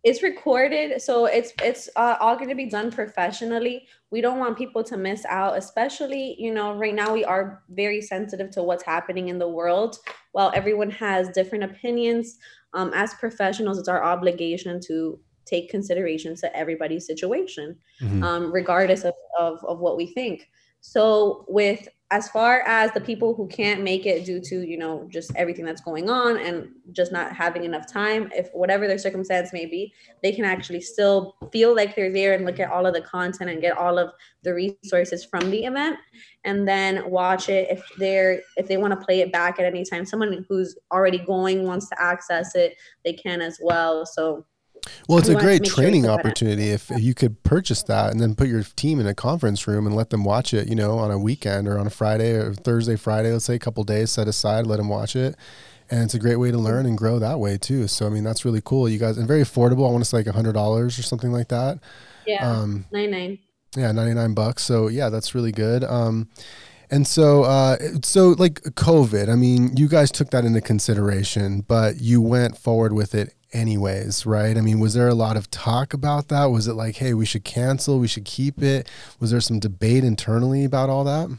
it's 0.05 0.23
recorded 0.23 1.03
so 1.03 1.27
it's 1.27 1.53
it's 1.63 1.89
uh, 1.97 2.17
all 2.21 2.37
going 2.37 2.49
to 2.49 2.55
be 2.55 2.67
done 2.67 2.91
professionally 2.91 3.87
we 4.11 4.21
don't 4.21 4.39
want 4.39 4.57
people 4.57 4.83
to 4.83 4.97
miss 4.97 5.25
out 5.27 5.57
especially 5.59 6.37
you 6.39 6.53
know 6.53 6.75
right 6.77 6.95
now 6.95 7.13
we 7.13 7.25
are 7.25 7.63
very 7.71 8.01
sensitive 8.01 8.51
to 8.51 8.63
what's 8.63 8.85
happening 8.85 9.29
in 9.29 9.39
the 9.39 9.49
world 9.49 9.99
while 10.33 10.53
everyone 10.55 10.91
has 10.91 11.29
different 11.31 11.65
opinions 11.65 12.39
um, 12.75 12.93
as 12.95 13.13
professionals 13.15 13.79
it's 13.79 13.89
our 13.89 14.05
obligation 14.05 14.81
to 14.81 15.19
take 15.45 15.69
consideration 15.69 16.37
to 16.37 16.55
everybody's 16.57 17.07
situation 17.07 17.77
mm-hmm. 18.01 18.23
um, 18.23 18.53
regardless 18.53 19.05
of, 19.05 19.15
of, 19.39 19.63
of 19.65 19.81
what 19.81 19.97
we 19.97 20.07
think 20.07 20.49
so 20.81 21.45
with 21.49 21.89
as 22.11 22.27
far 22.29 22.63
as 22.67 22.91
the 22.93 23.01
people 23.01 23.35
who 23.35 23.47
can't 23.49 23.83
make 23.83 24.07
it 24.07 24.25
due 24.25 24.41
to 24.41 24.67
you 24.67 24.79
know 24.79 25.07
just 25.11 25.31
everything 25.37 25.65
that's 25.65 25.81
going 25.81 26.09
on 26.09 26.39
and 26.39 26.69
just 26.93 27.13
not 27.13 27.35
having 27.35 27.65
enough 27.65 27.91
time 27.91 28.31
if 28.35 28.49
whatever 28.55 28.87
their 28.87 28.99
circumstance 28.99 29.53
may 29.53 29.67
be 29.67 29.93
they 30.23 30.33
can 30.33 30.45
actually 30.45 30.81
still 30.81 31.37
feel 31.53 31.75
like 31.75 31.95
they're 31.95 32.13
there 32.13 32.33
and 32.35 32.47
look 32.47 32.59
at 32.61 32.71
all 32.71 32.87
of 32.87 32.95
the 32.95 33.03
content 33.03 33.51
and 33.51 33.61
get 33.61 33.77
all 33.77 33.99
of 33.99 34.11
the 34.43 34.55
resources 34.55 35.25
from 35.25 35.51
the 35.51 35.65
event 35.65 35.99
and 36.45 36.67
then 36.67 37.09
watch 37.11 37.49
it 37.49 37.69
if 37.71 37.85
they're 37.99 38.41
if 38.57 38.67
they 38.67 38.77
want 38.77 38.99
to 38.99 39.05
play 39.05 39.21
it 39.21 39.33
back 39.33 39.59
at 39.59 39.67
any 39.67 39.85
time. 39.85 40.07
Someone 40.07 40.45
who's 40.49 40.77
already 40.93 41.19
going 41.19 41.65
wants 41.65 41.89
to 41.89 42.01
access 42.01 42.55
it 42.55 42.77
they 43.05 43.13
can 43.13 43.41
as 43.41 43.59
well. 43.63 44.07
So 44.07 44.47
well, 45.09 45.19
it's 45.19 45.29
a 45.29 45.35
great 45.35 45.65
training 45.65 46.05
sure 46.05 46.13
opportunity 46.13 46.71
if 46.71 46.91
you 46.97 47.15
could 47.15 47.43
purchase 47.43 47.83
that 47.85 48.11
and 48.11 48.21
then 48.21 48.35
put 48.35 48.49
your 48.49 48.63
team 48.63 49.01
in 49.01 49.07
a 49.07 49.15
conference 49.15 49.67
room 49.67 49.87
and 49.87 49.95
let 49.97 50.11
them 50.11 50.25
watch 50.25 50.53
it, 50.53 50.69
you 50.69 50.75
know, 50.75 50.99
on 50.99 51.11
a 51.11 51.19
weekend 51.19 51.67
or 51.69 51.79
on 51.79 51.87
a 51.87 51.91
Friday 51.91 52.33
or 52.33 52.55
Thursday, 52.55 52.97
Friday, 52.97 53.33
let's 53.33 53.45
say 53.45 53.55
a 53.55 53.59
couple 53.59 53.85
days 53.85 54.11
set 54.11 54.29
aside, 54.29 54.67
let 54.67 54.77
them 54.77 54.89
watch 54.89 55.17
it. 55.17 55.37
And 55.91 56.03
it's 56.03 56.15
a 56.15 56.19
great 56.19 56.37
way 56.37 56.51
to 56.51 56.59
learn 56.59 56.85
and 56.85 56.99
grow 56.99 57.19
that 57.19 57.41
way 57.41 57.57
too. 57.57 57.89
So, 57.89 58.07
I 58.07 58.11
mean, 58.11 58.23
that's 58.23 58.45
really 58.45 58.61
cool. 58.63 58.89
You 58.89 58.99
guys, 58.99 59.17
and 59.17 59.27
very 59.27 59.41
affordable. 59.41 59.89
I 59.89 59.93
want 59.93 60.05
to 60.05 60.11
say 60.11 60.19
like 60.19 60.27
a 60.27 60.33
hundred 60.33 60.53
dollars 60.53 60.99
or 60.99 61.03
something 61.03 61.33
like 61.33 61.49
that. 61.49 61.79
Yeah. 62.27 62.47
Um, 62.47 62.85
99. 62.93 63.39
Yeah. 63.77 63.93
99 63.93 64.35
bucks. 64.35 64.63
So 64.63 64.89
yeah, 64.89 65.09
that's 65.09 65.35
really 65.35 65.53
good. 65.53 65.85
Um, 65.85 66.29
and 66.91 67.07
so, 67.07 67.45
uh, 67.45 67.77
so 68.03 68.31
like 68.39 68.61
COVID, 68.63 69.29
I 69.29 69.35
mean, 69.35 69.77
you 69.77 69.89
guys 69.89 70.11
took 70.11 70.31
that 70.31 70.45
into 70.45 70.61
consideration, 70.61 71.61
but 71.61 72.01
you 72.01 72.21
went 72.21 72.57
forward 72.57 72.93
with 72.93 73.15
it 73.15 73.35
anyways, 73.53 74.27
right? 74.27 74.57
I 74.57 74.61
mean, 74.61 74.81
was 74.81 74.95
there 74.95 75.09
a 75.09 75.15
lot 75.15 75.37
of 75.37 75.51
talk 75.51 75.95
about 75.95 76.29
that? 76.29 76.47
Was 76.47 76.69
it 76.69 76.75
like, 76.75 76.97
hey, 76.97 77.15
we 77.15 77.27
should 77.27 77.45
cancel, 77.45 77.99
we 77.99 78.09
should 78.09 78.25
keep 78.25 78.63
it? 78.63 78.89
Was 79.21 79.31
there 79.31 79.41
some 79.41 79.59
debate 79.59 80.05
internally 80.05 80.65
about 80.65 80.91
all 80.91 81.05
that? 81.05 81.31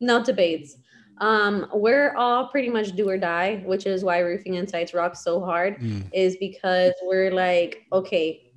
No 0.00 0.22
debates. 0.22 0.76
Um, 1.18 1.66
we're 1.72 2.14
all 2.14 2.48
pretty 2.48 2.68
much 2.68 2.92
do 2.92 3.08
or 3.08 3.16
die, 3.16 3.62
which 3.64 3.86
is 3.86 4.04
why 4.04 4.18
Roofing 4.18 4.54
Insights 4.54 4.92
rocks 4.92 5.24
so 5.24 5.42
hard, 5.42 5.80
mm. 5.80 6.08
is 6.12 6.36
because 6.36 6.92
we're 7.02 7.30
like, 7.30 7.86
okay, 7.92 8.52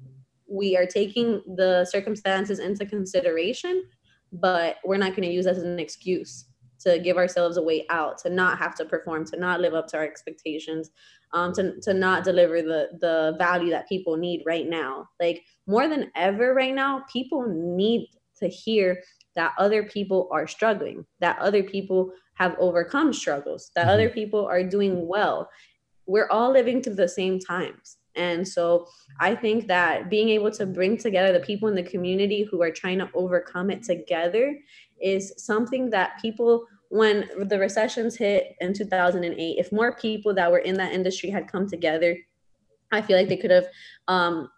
we 0.48 0.76
are 0.76 0.86
taking 0.86 1.42
the 1.56 1.86
circumstances 1.86 2.60
into 2.60 2.86
consideration, 2.86 3.86
but 4.34 4.78
we're 4.84 4.98
not 4.98 5.16
going 5.16 5.28
to 5.28 5.34
use 5.34 5.46
that 5.46 5.56
as 5.56 5.64
an 5.64 5.80
excuse 5.80 6.46
to 6.80 7.00
give 7.00 7.18
ourselves 7.18 7.58
a 7.58 7.62
way 7.62 7.86
out, 7.90 8.18
to 8.18 8.30
not 8.30 8.58
have 8.58 8.76
to 8.76 8.86
perform, 8.86 9.26
to 9.26 9.38
not 9.38 9.62
live 9.62 9.74
up 9.74 9.88
to 9.88 9.98
our 9.98 10.04
expectations, 10.04 10.92
um, 11.34 11.54
to, 11.54 11.80
to 11.82 11.94
not 11.94 12.24
deliver 12.24 12.62
the, 12.62 12.90
the 13.00 13.36
value 13.38 13.70
that 13.72 13.88
people 13.88 14.18
need 14.18 14.44
right 14.46 14.68
now. 14.68 15.08
Like 15.20 15.44
more 15.68 15.88
than 15.88 16.12
ever 16.16 16.54
right 16.54 16.74
now, 16.74 17.06
people 17.12 17.46
need 17.48 18.10
to 18.38 18.48
hear 18.48 19.02
that 19.36 19.54
other 19.58 19.84
people 19.84 20.28
are 20.32 20.48
struggling, 20.48 21.06
that 21.20 21.38
other 21.40 21.64
people 21.64 22.12
have 22.36 22.56
overcome 22.60 23.14
struggles, 23.14 23.72
that 23.76 23.82
mm-hmm. 23.82 23.92
other 23.92 24.10
people 24.10 24.46
are 24.46 24.64
doing 24.64 25.08
well. 25.08 25.50
We're 26.08 26.30
all 26.30 26.52
living 26.52 26.82
through 26.82 26.96
the 26.96 27.08
same 27.08 27.40
times. 27.40 27.98
And 28.16 28.48
so 28.48 28.88
I 29.20 29.36
think 29.36 29.68
that 29.68 30.10
being 30.10 30.30
able 30.30 30.52
to 30.52 30.66
bring 30.66 30.98
together 30.98 31.32
the 31.32 31.46
people 31.46 31.70
in 31.70 31.76
the 31.76 31.84
community 31.84 32.44
who 32.44 32.62
are 32.62 32.72
trying 32.72 32.98
to 33.00 33.10
overcome 33.14 33.70
it 33.70 33.84
together 33.84 34.58
is 35.02 35.34
something 35.38 35.90
that 35.92 36.20
people 36.22 36.66
when 36.90 37.30
the 37.48 37.58
recessions 37.58 38.16
hit 38.16 38.56
in 38.62 38.74
2008 38.74 39.58
if 39.58 39.72
more 39.72 39.96
people 39.96 40.34
that 40.34 40.52
were 40.52 40.60
in 40.60 40.76
that 40.76 40.92
industry 40.92 41.30
had 41.30 41.52
come 41.52 41.68
together 41.68 42.18
i 42.92 43.02
feel 43.02 43.18
like 43.18 43.30
they 43.30 43.38
could 43.38 43.52
have 43.52 43.68
um, 44.08 44.50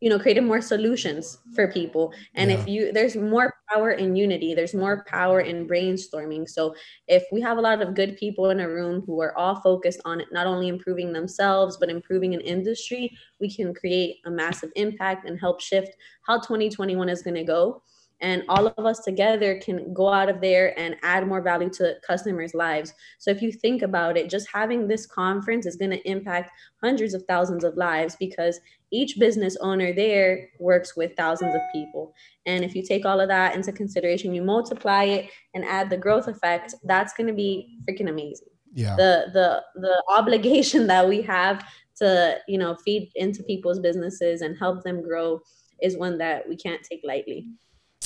you 0.00 0.10
know 0.10 0.18
created 0.18 0.42
more 0.44 0.60
solutions 0.60 1.38
for 1.54 1.72
people. 1.72 2.12
And 2.34 2.50
yeah. 2.50 2.58
if 2.58 2.68
you 2.68 2.92
there's 2.92 3.16
more 3.16 3.54
power 3.72 3.92
in 3.92 4.14
unity. 4.14 4.54
There's 4.54 4.74
more 4.74 5.04
power 5.08 5.40
in 5.40 5.66
brainstorming. 5.66 6.48
So 6.48 6.74
if 7.08 7.24
we 7.32 7.40
have 7.40 7.58
a 7.58 7.60
lot 7.60 7.80
of 7.80 7.94
good 7.94 8.16
people 8.16 8.50
in 8.50 8.60
a 8.60 8.68
room 8.68 9.02
who 9.06 9.20
are 9.20 9.36
all 9.36 9.56
focused 9.56 10.00
on 10.04 10.22
not 10.30 10.46
only 10.46 10.68
improving 10.68 11.12
themselves 11.12 11.76
but 11.76 11.88
improving 11.88 12.34
an 12.34 12.40
industry 12.40 13.16
we 13.40 13.50
can 13.52 13.74
create 13.74 14.18
a 14.26 14.30
massive 14.30 14.70
impact 14.76 15.28
and 15.28 15.40
help 15.40 15.60
shift 15.60 15.90
how 16.26 16.38
2021 16.38 17.08
is 17.08 17.22
going 17.22 17.34
to 17.34 17.44
go 17.44 17.82
and 18.20 18.44
all 18.48 18.66
of 18.66 18.86
us 18.86 19.00
together 19.00 19.60
can 19.62 19.92
go 19.92 20.08
out 20.08 20.28
of 20.28 20.40
there 20.40 20.78
and 20.78 20.96
add 21.02 21.26
more 21.26 21.42
value 21.42 21.68
to 21.68 21.96
customers 22.06 22.54
lives. 22.54 22.94
So 23.18 23.30
if 23.30 23.42
you 23.42 23.52
think 23.52 23.82
about 23.82 24.16
it 24.16 24.30
just 24.30 24.48
having 24.52 24.88
this 24.88 25.06
conference 25.06 25.66
is 25.66 25.76
going 25.76 25.90
to 25.90 26.08
impact 26.08 26.50
hundreds 26.82 27.14
of 27.14 27.24
thousands 27.28 27.62
of 27.64 27.76
lives 27.76 28.16
because 28.18 28.58
each 28.90 29.18
business 29.18 29.56
owner 29.60 29.92
there 29.92 30.48
works 30.58 30.96
with 30.96 31.16
thousands 31.16 31.54
of 31.54 31.60
people. 31.72 32.14
And 32.46 32.64
if 32.64 32.74
you 32.74 32.82
take 32.82 33.04
all 33.04 33.20
of 33.20 33.28
that 33.28 33.54
into 33.54 33.72
consideration 33.72 34.34
you 34.34 34.42
multiply 34.42 35.04
it 35.04 35.30
and 35.54 35.64
add 35.64 35.90
the 35.90 35.98
growth 35.98 36.28
effect 36.28 36.74
that's 36.84 37.12
going 37.12 37.26
to 37.26 37.34
be 37.34 37.78
freaking 37.88 38.08
amazing. 38.08 38.48
Yeah. 38.72 38.96
The 38.96 39.26
the 39.32 39.62
the 39.80 40.02
obligation 40.10 40.86
that 40.92 41.06
we 41.06 41.20
have 41.22 41.66
to 41.96 42.38
you 42.48 42.56
know 42.58 42.76
feed 42.76 43.10
into 43.14 43.42
people's 43.42 43.78
businesses 43.78 44.40
and 44.40 44.56
help 44.56 44.84
them 44.84 45.02
grow 45.02 45.40
is 45.82 45.98
one 45.98 46.16
that 46.18 46.48
we 46.48 46.56
can't 46.56 46.82
take 46.82 47.00
lightly 47.04 47.48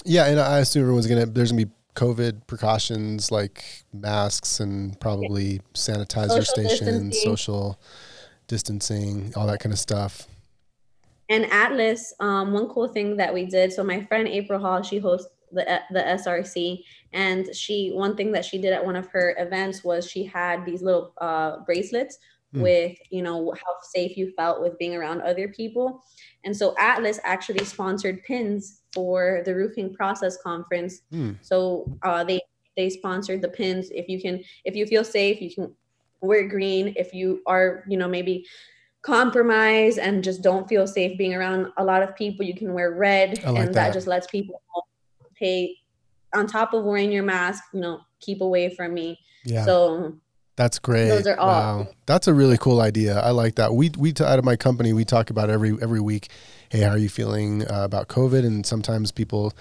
yeah, 0.04 0.26
and 0.26 0.40
I 0.40 0.58
assume 0.58 0.82
everyone's 0.82 1.06
gonna. 1.06 1.26
There's 1.26 1.52
gonna 1.52 1.66
be 1.66 1.72
COVID 1.94 2.46
precautions 2.46 3.30
like 3.30 3.84
masks 3.92 4.60
and 4.60 4.98
probably 5.00 5.54
yeah. 5.54 5.58
sanitizer 5.74 6.28
social 6.28 6.44
stations, 6.44 6.78
distancing. 6.80 7.12
social 7.12 7.80
distancing, 8.46 9.32
all 9.36 9.46
that 9.46 9.60
kind 9.60 9.72
of 9.72 9.78
stuff. 9.78 10.26
And 11.28 11.46
Atlas, 11.52 12.12
um, 12.20 12.52
one 12.52 12.68
cool 12.68 12.88
thing 12.88 13.16
that 13.18 13.32
we 13.32 13.44
did. 13.44 13.72
So 13.72 13.84
my 13.84 14.04
friend 14.04 14.26
April 14.26 14.58
Hall, 14.58 14.82
she 14.82 14.98
hosts 14.98 15.28
the 15.52 15.80
the 15.90 16.00
SRC, 16.00 16.82
and 17.12 17.54
she 17.54 17.90
one 17.90 18.16
thing 18.16 18.32
that 18.32 18.44
she 18.44 18.58
did 18.58 18.72
at 18.72 18.84
one 18.84 18.96
of 18.96 19.08
her 19.08 19.34
events 19.38 19.84
was 19.84 20.08
she 20.08 20.24
had 20.24 20.64
these 20.64 20.82
little 20.82 21.12
uh, 21.18 21.58
bracelets 21.64 22.18
mm. 22.54 22.62
with 22.62 22.96
you 23.10 23.22
know 23.22 23.52
how 23.52 23.72
safe 23.82 24.16
you 24.16 24.32
felt 24.32 24.60
with 24.60 24.78
being 24.78 24.94
around 24.94 25.20
other 25.22 25.48
people 25.48 26.02
and 26.44 26.56
so 26.56 26.74
atlas 26.78 27.20
actually 27.24 27.64
sponsored 27.64 28.22
pins 28.24 28.82
for 28.92 29.42
the 29.44 29.54
roofing 29.54 29.94
process 29.94 30.36
conference 30.42 31.02
mm. 31.12 31.36
so 31.40 31.84
uh, 32.02 32.24
they 32.24 32.40
they 32.76 32.90
sponsored 32.90 33.42
the 33.42 33.48
pins 33.48 33.90
if 33.90 34.08
you 34.08 34.20
can 34.20 34.42
if 34.64 34.74
you 34.74 34.86
feel 34.86 35.04
safe 35.04 35.40
you 35.40 35.52
can 35.52 35.72
wear 36.20 36.48
green 36.48 36.92
if 36.96 37.14
you 37.14 37.42
are 37.46 37.84
you 37.88 37.96
know 37.96 38.08
maybe 38.08 38.46
compromise 39.02 39.96
and 39.96 40.22
just 40.22 40.42
don't 40.42 40.68
feel 40.68 40.86
safe 40.86 41.16
being 41.16 41.34
around 41.34 41.72
a 41.78 41.84
lot 41.84 42.02
of 42.02 42.14
people 42.16 42.44
you 42.44 42.54
can 42.54 42.74
wear 42.74 42.92
red 42.92 43.42
like 43.44 43.46
and 43.46 43.68
that. 43.68 43.72
that 43.72 43.92
just 43.92 44.06
lets 44.06 44.26
people 44.26 44.60
pay 45.34 45.74
on 46.34 46.46
top 46.46 46.74
of 46.74 46.84
wearing 46.84 47.10
your 47.10 47.22
mask 47.22 47.64
you 47.72 47.80
know 47.80 48.00
keep 48.20 48.42
away 48.42 48.74
from 48.74 48.92
me 48.92 49.18
yeah. 49.44 49.64
so 49.64 50.14
that's 50.60 50.78
great. 50.78 51.08
Those 51.08 51.26
are 51.26 51.40
all. 51.40 51.46
Wow. 51.46 51.88
That's 52.04 52.28
a 52.28 52.34
really 52.34 52.58
cool 52.58 52.82
idea. 52.82 53.18
I 53.18 53.30
like 53.30 53.54
that. 53.54 53.72
We 53.72 53.90
we 53.96 54.10
out 54.20 54.38
of 54.38 54.44
my 54.44 54.56
company 54.56 54.92
we 54.92 55.06
talk 55.06 55.30
about 55.30 55.48
every 55.48 55.74
every 55.80 56.00
week. 56.00 56.28
Hey, 56.68 56.80
how 56.80 56.90
are 56.90 56.98
you 56.98 57.08
feeling 57.08 57.62
uh, 57.62 57.82
about 57.82 58.08
COVID? 58.08 58.44
And 58.44 58.66
sometimes 58.66 59.10
people 59.10 59.54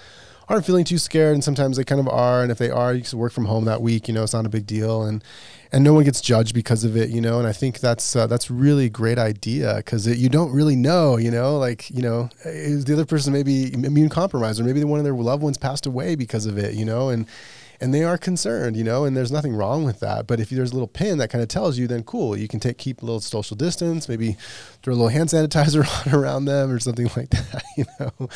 aren't 0.50 0.66
feeling 0.66 0.84
too 0.84 0.98
scared, 0.98 1.32
and 1.32 1.42
sometimes 1.42 1.78
they 1.78 1.84
kind 1.84 2.02
of 2.02 2.08
are. 2.08 2.42
And 2.42 2.52
if 2.52 2.58
they 2.58 2.68
are, 2.68 2.92
you 2.92 3.02
can 3.02 3.18
work 3.18 3.32
from 3.32 3.46
home 3.46 3.64
that 3.64 3.80
week. 3.80 4.08
You 4.08 4.14
know, 4.14 4.24
it's 4.24 4.34
not 4.34 4.44
a 4.44 4.50
big 4.50 4.66
deal, 4.66 5.04
and 5.04 5.24
and 5.72 5.82
no 5.82 5.94
one 5.94 6.04
gets 6.04 6.20
judged 6.20 6.54
because 6.54 6.84
of 6.84 6.98
it. 6.98 7.08
You 7.08 7.22
know, 7.22 7.38
and 7.38 7.48
I 7.48 7.52
think 7.54 7.80
that's 7.80 8.14
uh, 8.14 8.26
that's 8.26 8.50
really 8.50 8.84
a 8.84 8.90
great 8.90 9.18
idea 9.18 9.76
because 9.76 10.06
you 10.06 10.28
don't 10.28 10.52
really 10.52 10.76
know. 10.76 11.16
You 11.16 11.30
know, 11.30 11.56
like 11.56 11.88
you 11.88 12.02
know, 12.02 12.28
is 12.44 12.84
the 12.84 12.92
other 12.92 13.06
person 13.06 13.32
maybe 13.32 13.72
immune 13.72 14.10
compromised, 14.10 14.60
or 14.60 14.64
maybe 14.64 14.84
one 14.84 15.00
of 15.00 15.04
their 15.04 15.14
loved 15.14 15.42
ones 15.42 15.56
passed 15.56 15.86
away 15.86 16.14
because 16.14 16.44
of 16.44 16.58
it. 16.58 16.74
You 16.74 16.84
know, 16.84 17.08
and 17.08 17.26
and 17.80 17.94
they 17.94 18.04
are 18.04 18.18
concerned, 18.18 18.76
you 18.76 18.84
know, 18.84 19.04
and 19.04 19.16
there's 19.16 19.32
nothing 19.32 19.54
wrong 19.54 19.84
with 19.84 20.00
that. 20.00 20.26
But 20.26 20.40
if 20.40 20.50
there's 20.50 20.70
a 20.70 20.74
little 20.74 20.88
pin 20.88 21.18
that 21.18 21.30
kind 21.30 21.42
of 21.42 21.48
tells 21.48 21.78
you, 21.78 21.86
then 21.86 22.02
cool, 22.02 22.36
you 22.36 22.48
can 22.48 22.60
take 22.60 22.78
keep 22.78 23.02
a 23.02 23.04
little 23.04 23.20
social 23.20 23.56
distance, 23.56 24.08
maybe 24.08 24.36
throw 24.82 24.94
a 24.94 24.96
little 24.96 25.08
hand 25.08 25.28
sanitizer 25.28 25.86
on 26.06 26.14
around 26.14 26.44
them 26.44 26.70
or 26.70 26.78
something 26.78 27.06
like 27.16 27.30
that, 27.30 27.62
you 27.76 27.84
know. 27.98 28.28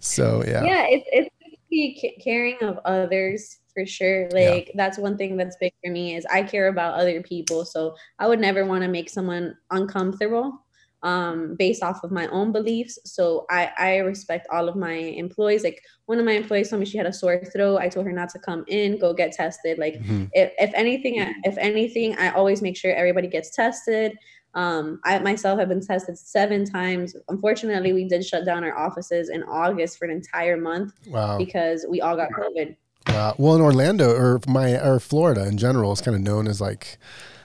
So 0.00 0.42
yeah, 0.46 0.64
yeah, 0.64 0.86
it's 0.88 1.06
it's 1.12 1.30
be 1.70 2.14
caring 2.22 2.58
of 2.62 2.78
others 2.84 3.58
for 3.72 3.86
sure 3.86 4.24
like 4.30 4.66
yeah. 4.66 4.72
that's 4.74 4.98
one 4.98 5.16
thing 5.16 5.36
that's 5.36 5.56
big 5.60 5.72
for 5.84 5.92
me 5.92 6.16
is 6.16 6.26
i 6.32 6.42
care 6.42 6.66
about 6.66 6.94
other 6.94 7.22
people 7.22 7.64
so 7.64 7.94
i 8.18 8.26
would 8.26 8.40
never 8.40 8.66
want 8.66 8.82
to 8.82 8.88
make 8.88 9.08
someone 9.08 9.56
uncomfortable 9.70 10.64
um, 11.02 11.56
based 11.58 11.82
off 11.82 12.04
of 12.04 12.10
my 12.10 12.26
own 12.28 12.52
beliefs. 12.52 12.98
So 13.04 13.46
I, 13.50 13.70
I 13.78 13.96
respect 13.98 14.46
all 14.50 14.68
of 14.68 14.76
my 14.76 14.92
employees. 14.92 15.64
Like 15.64 15.82
one 16.06 16.18
of 16.18 16.24
my 16.24 16.32
employees 16.32 16.70
told 16.70 16.80
me 16.80 16.86
she 16.86 16.98
had 16.98 17.06
a 17.06 17.12
sore 17.12 17.42
throat. 17.44 17.78
I 17.78 17.88
told 17.88 18.06
her 18.06 18.12
not 18.12 18.28
to 18.30 18.38
come 18.38 18.64
in, 18.68 18.98
go 18.98 19.14
get 19.14 19.32
tested. 19.32 19.78
Like 19.78 19.94
mm-hmm. 19.94 20.24
if, 20.32 20.52
if 20.58 20.72
anything, 20.74 21.14
if 21.44 21.56
anything, 21.58 22.16
I 22.16 22.30
always 22.30 22.62
make 22.62 22.76
sure 22.76 22.92
everybody 22.92 23.28
gets 23.28 23.50
tested. 23.50 24.16
Um, 24.54 25.00
I 25.04 25.18
myself 25.20 25.58
have 25.60 25.68
been 25.68 25.84
tested 25.84 26.18
seven 26.18 26.64
times. 26.64 27.14
Unfortunately, 27.28 27.92
we 27.92 28.04
did 28.08 28.24
shut 28.24 28.44
down 28.44 28.64
our 28.64 28.76
offices 28.76 29.30
in 29.30 29.42
August 29.44 29.98
for 29.98 30.06
an 30.06 30.10
entire 30.10 30.56
month 30.56 30.92
wow. 31.06 31.38
because 31.38 31.86
we 31.88 32.00
all 32.00 32.16
got 32.16 32.30
COVID. 32.30 32.76
Wow. 33.08 33.34
Well, 33.38 33.54
in 33.54 33.62
Orlando 33.62 34.10
or 34.10 34.40
my 34.46 34.74
or 34.74 35.00
Florida 35.00 35.46
in 35.46 35.56
general, 35.56 35.92
is 35.92 36.00
kind 36.00 36.16
of 36.16 36.22
known 36.22 36.46
as 36.48 36.60
like 36.60 36.98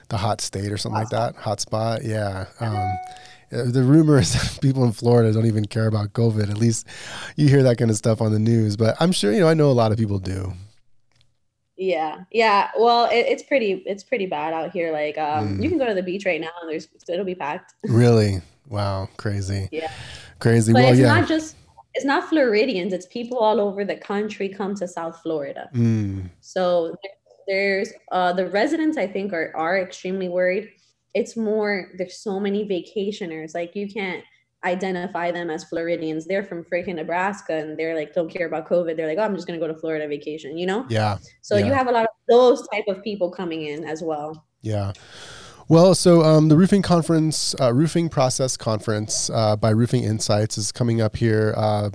the 0.08 0.16
hot 0.16 0.40
state 0.40 0.72
or 0.72 0.76
something 0.76 0.96
hot 0.96 1.12
like 1.12 1.34
that. 1.34 1.40
Hot 1.40 1.60
spot. 1.60 2.04
Yeah. 2.04 2.46
Um, 2.60 2.92
the 3.50 3.82
rumor 3.82 4.18
is 4.18 4.32
that 4.54 4.60
people 4.60 4.84
in 4.84 4.92
Florida 4.92 5.32
don't 5.32 5.46
even 5.46 5.66
care 5.66 5.86
about 5.86 6.12
COVID. 6.12 6.50
At 6.50 6.58
least 6.58 6.86
you 7.36 7.48
hear 7.48 7.62
that 7.62 7.78
kind 7.78 7.90
of 7.90 7.96
stuff 7.96 8.20
on 8.20 8.32
the 8.32 8.38
news. 8.38 8.76
But 8.76 8.96
I'm 9.00 9.12
sure 9.12 9.32
you 9.32 9.40
know. 9.40 9.48
I 9.48 9.54
know 9.54 9.70
a 9.70 9.72
lot 9.72 9.92
of 9.92 9.98
people 9.98 10.18
do. 10.18 10.52
Yeah, 11.76 12.24
yeah. 12.30 12.70
Well, 12.78 13.06
it, 13.06 13.26
it's 13.28 13.42
pretty. 13.42 13.82
It's 13.86 14.02
pretty 14.02 14.26
bad 14.26 14.54
out 14.54 14.70
here. 14.70 14.92
Like, 14.92 15.18
um, 15.18 15.58
mm. 15.58 15.62
you 15.62 15.68
can 15.68 15.78
go 15.78 15.86
to 15.86 15.94
the 15.94 16.02
beach 16.02 16.24
right 16.24 16.40
now, 16.40 16.50
and 16.62 16.70
there's 16.70 16.88
it'll 17.08 17.24
be 17.24 17.34
packed. 17.34 17.74
really? 17.84 18.40
Wow, 18.68 19.08
crazy. 19.16 19.68
Yeah, 19.70 19.90
crazy. 20.38 20.72
But 20.72 20.82
well, 20.82 20.92
it's 20.92 21.00
yeah. 21.00 21.06
not 21.06 21.28
just. 21.28 21.56
It's 21.94 22.04
not 22.04 22.28
Floridians. 22.28 22.92
It's 22.92 23.06
people 23.06 23.38
all 23.38 23.58
over 23.58 23.82
the 23.82 23.96
country 23.96 24.50
come 24.50 24.74
to 24.74 24.86
South 24.86 25.18
Florida. 25.22 25.70
Mm. 25.72 26.28
So 26.42 26.94
there's 27.48 27.90
uh, 28.12 28.34
the 28.34 28.48
residents. 28.48 28.96
I 28.98 29.06
think 29.06 29.32
are 29.32 29.54
are 29.54 29.78
extremely 29.78 30.28
worried 30.28 30.70
it's 31.16 31.34
more 31.34 31.88
there's 31.96 32.18
so 32.18 32.38
many 32.38 32.68
vacationers 32.68 33.54
like 33.54 33.74
you 33.74 33.88
can't 33.88 34.22
identify 34.64 35.30
them 35.30 35.48
as 35.48 35.64
Floridians. 35.64 36.26
They're 36.26 36.44
from 36.44 36.62
freaking 36.64 36.96
Nebraska 36.96 37.54
and 37.56 37.78
they're 37.78 37.94
like 37.94 38.12
don't 38.12 38.28
care 38.28 38.46
about 38.46 38.68
COVID. 38.68 38.96
They're 38.96 39.06
like, 39.06 39.16
oh, 39.18 39.22
I'm 39.22 39.34
just 39.34 39.46
gonna 39.46 39.58
go 39.58 39.66
to 39.66 39.74
Florida 39.74 40.06
vacation, 40.06 40.58
you 40.58 40.66
know? 40.66 40.84
Yeah. 40.90 41.16
So 41.40 41.56
yeah. 41.56 41.66
you 41.66 41.72
have 41.72 41.88
a 41.88 41.92
lot 41.92 42.02
of 42.02 42.10
those 42.28 42.68
type 42.68 42.84
of 42.88 43.02
people 43.02 43.30
coming 43.30 43.62
in 43.66 43.84
as 43.84 44.02
well. 44.02 44.46
Yeah. 44.60 44.92
Well, 45.68 45.94
so 45.94 46.22
um, 46.22 46.48
the 46.48 46.56
roofing 46.56 46.82
conference, 46.82 47.54
uh, 47.60 47.72
roofing 47.72 48.08
process 48.08 48.56
conference 48.56 49.30
uh, 49.30 49.56
by 49.56 49.70
Roofing 49.70 50.04
Insights 50.04 50.58
is 50.58 50.70
coming 50.70 51.00
up 51.00 51.16
here 51.16 51.54
uh, 51.56 51.90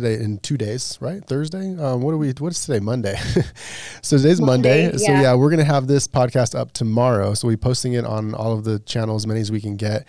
today 0.00 0.22
in 0.22 0.38
two 0.38 0.56
days, 0.58 0.98
right? 1.00 1.24
Thursday. 1.24 1.74
Um, 1.76 2.02
what 2.02 2.12
are 2.12 2.18
we? 2.18 2.32
What 2.38 2.52
is 2.52 2.64
today? 2.64 2.80
Monday. 2.80 3.16
so 4.02 4.18
today's 4.18 4.40
Monday. 4.40 4.84
Monday. 4.84 4.98
So 4.98 5.10
yeah, 5.12 5.34
we're 5.34 5.50
gonna 5.50 5.64
have 5.64 5.86
this 5.86 6.06
podcast 6.06 6.54
up 6.54 6.72
tomorrow. 6.72 7.34
So 7.34 7.48
we're 7.48 7.56
posting 7.56 7.94
it 7.94 8.04
on 8.04 8.34
all 8.34 8.52
of 8.52 8.64
the 8.64 8.78
channels, 8.80 9.22
as 9.22 9.26
many 9.26 9.40
as 9.40 9.50
we 9.50 9.60
can 9.60 9.76
get 9.76 10.06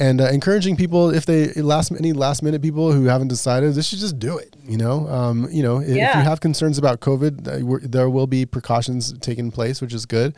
and 0.00 0.20
uh, 0.20 0.28
encouraging 0.28 0.76
people 0.76 1.10
if 1.10 1.26
they 1.26 1.52
last 1.54 1.92
any 1.92 2.12
last 2.12 2.42
minute 2.42 2.62
people 2.62 2.90
who 2.92 3.04
haven't 3.04 3.28
decided 3.28 3.74
they 3.74 3.82
should 3.82 3.98
just 3.98 4.18
do 4.18 4.38
it 4.38 4.56
you 4.64 4.76
know 4.76 5.06
um, 5.08 5.46
you 5.50 5.62
know 5.62 5.78
if, 5.78 5.88
yeah. 5.88 6.10
if, 6.10 6.16
you 6.16 6.22
have 6.22 6.40
concerns 6.40 6.78
about 6.78 7.00
covid 7.00 7.46
uh, 7.46 7.78
there 7.82 8.08
will 8.08 8.26
be 8.26 8.46
precautions 8.46 9.12
taken 9.18 9.50
place 9.50 9.80
which 9.80 9.92
is 9.92 10.06
good 10.06 10.34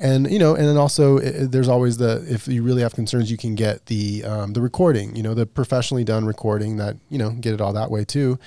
and 0.00 0.30
you 0.30 0.38
know 0.38 0.54
and 0.54 0.66
then 0.66 0.76
also 0.76 1.18
it, 1.18 1.52
there's 1.52 1.68
always 1.68 1.98
the 1.98 2.24
if 2.28 2.48
you 2.48 2.62
really 2.62 2.82
have 2.82 2.94
concerns 2.94 3.30
you 3.30 3.36
can 3.36 3.54
get 3.54 3.86
the 3.86 4.24
um, 4.24 4.54
the 4.54 4.60
recording 4.60 5.14
you 5.14 5.22
know 5.22 5.34
the 5.34 5.46
professionally 5.46 6.04
done 6.04 6.24
recording 6.24 6.78
that 6.78 6.96
you 7.10 7.18
know 7.18 7.30
get 7.30 7.54
it 7.54 7.60
all 7.60 7.72
that 7.72 7.90
way 7.90 8.04
too. 8.04 8.38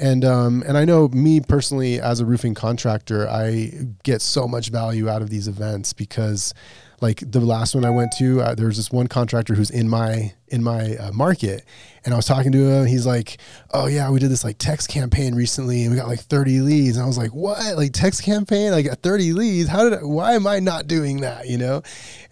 And 0.00 0.24
um, 0.24 0.62
and 0.66 0.78
I 0.78 0.84
know 0.84 1.08
me 1.08 1.40
personally 1.40 2.00
as 2.00 2.20
a 2.20 2.24
roofing 2.24 2.54
contractor, 2.54 3.28
I 3.28 3.72
get 4.04 4.22
so 4.22 4.46
much 4.46 4.70
value 4.70 5.08
out 5.08 5.22
of 5.22 5.30
these 5.30 5.48
events 5.48 5.92
because 5.92 6.54
like 7.00 7.22
the 7.30 7.40
last 7.40 7.74
one 7.74 7.84
I 7.84 7.90
went 7.90 8.12
to, 8.18 8.40
uh, 8.40 8.54
there 8.54 8.66
was 8.66 8.76
this 8.76 8.90
one 8.90 9.06
contractor 9.06 9.54
who's 9.54 9.70
in 9.70 9.88
my 9.88 10.32
in 10.50 10.62
my 10.62 10.96
uh, 10.96 11.12
market, 11.12 11.64
and 12.04 12.14
I 12.14 12.16
was 12.16 12.26
talking 12.26 12.52
to 12.52 12.58
him. 12.58 12.86
he's 12.86 13.06
like, 13.06 13.38
"Oh 13.72 13.86
yeah, 13.86 14.10
we 14.10 14.18
did 14.18 14.30
this 14.30 14.44
like 14.44 14.56
text 14.58 14.88
campaign 14.88 15.34
recently, 15.34 15.82
and 15.82 15.90
we 15.90 15.96
got 15.96 16.08
like 16.08 16.20
30 16.20 16.60
leads." 16.60 16.96
And 16.96 17.04
I 17.04 17.06
was 17.06 17.18
like, 17.18 17.34
"What? 17.34 17.76
Like 17.76 17.92
text 17.92 18.22
campaign? 18.22 18.72
I 18.72 18.82
got 18.82 18.98
30 19.02 19.32
leads? 19.32 19.68
How 19.68 19.84
did? 19.84 19.98
I, 19.98 20.04
why 20.04 20.32
am 20.32 20.46
I 20.46 20.58
not 20.60 20.86
doing 20.86 21.20
that? 21.20 21.48
You 21.48 21.58
know?" 21.58 21.82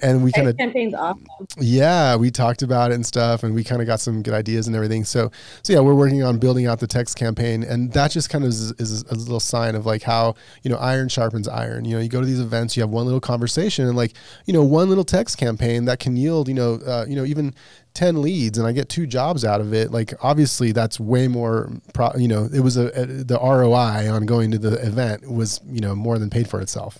And 0.00 0.22
we 0.22 0.32
kind 0.32 0.48
of 0.48 0.56
campaign's 0.56 0.94
awesome. 0.94 1.26
Yeah, 1.58 2.16
we 2.16 2.30
talked 2.30 2.62
about 2.62 2.90
it 2.90 2.94
and 2.94 3.06
stuff, 3.06 3.42
and 3.42 3.54
we 3.54 3.64
kind 3.64 3.80
of 3.80 3.86
got 3.86 4.00
some 4.00 4.22
good 4.22 4.34
ideas 4.34 4.66
and 4.66 4.76
everything. 4.76 5.04
So, 5.04 5.30
so 5.62 5.72
yeah, 5.72 5.80
we're 5.80 5.94
working 5.94 6.22
on 6.22 6.38
building 6.38 6.66
out 6.66 6.80
the 6.80 6.86
text 6.86 7.16
campaign, 7.16 7.62
and 7.62 7.92
that 7.92 8.10
just 8.10 8.30
kind 8.30 8.44
of 8.44 8.50
is, 8.50 8.72
is 8.72 9.02
a 9.04 9.14
little 9.14 9.40
sign 9.40 9.74
of 9.74 9.86
like 9.86 10.02
how 10.02 10.34
you 10.62 10.70
know 10.70 10.76
iron 10.76 11.08
sharpens 11.08 11.48
iron. 11.48 11.84
You 11.84 11.96
know, 11.96 12.02
you 12.02 12.08
go 12.08 12.20
to 12.20 12.26
these 12.26 12.40
events, 12.40 12.76
you 12.76 12.82
have 12.82 12.90
one 12.90 13.04
little 13.04 13.20
conversation, 13.20 13.86
and 13.86 13.96
like 13.96 14.12
you 14.46 14.52
know 14.52 14.55
know 14.56 14.64
one 14.64 14.88
little 14.88 15.04
text 15.04 15.38
campaign 15.38 15.84
that 15.86 15.98
can 15.98 16.16
yield 16.16 16.48
you 16.48 16.54
know 16.54 16.74
uh, 16.86 17.04
you 17.08 17.16
know 17.16 17.24
even 17.24 17.54
10 17.96 18.20
leads 18.20 18.58
and 18.58 18.66
I 18.66 18.72
get 18.72 18.88
two 18.88 19.06
jobs 19.06 19.44
out 19.44 19.60
of 19.60 19.72
it, 19.72 19.90
like 19.90 20.12
obviously 20.22 20.70
that's 20.70 21.00
way 21.00 21.26
more, 21.28 21.72
pro, 21.94 22.12
you 22.16 22.28
know, 22.28 22.48
it 22.52 22.60
was 22.60 22.76
a, 22.76 22.88
a, 22.88 23.06
the 23.06 23.38
ROI 23.38 24.12
on 24.12 24.26
going 24.26 24.50
to 24.50 24.58
the 24.58 24.74
event 24.86 25.28
was, 25.28 25.60
you 25.66 25.80
know, 25.80 25.94
more 25.94 26.18
than 26.18 26.28
paid 26.28 26.46
for 26.46 26.60
itself. 26.60 26.98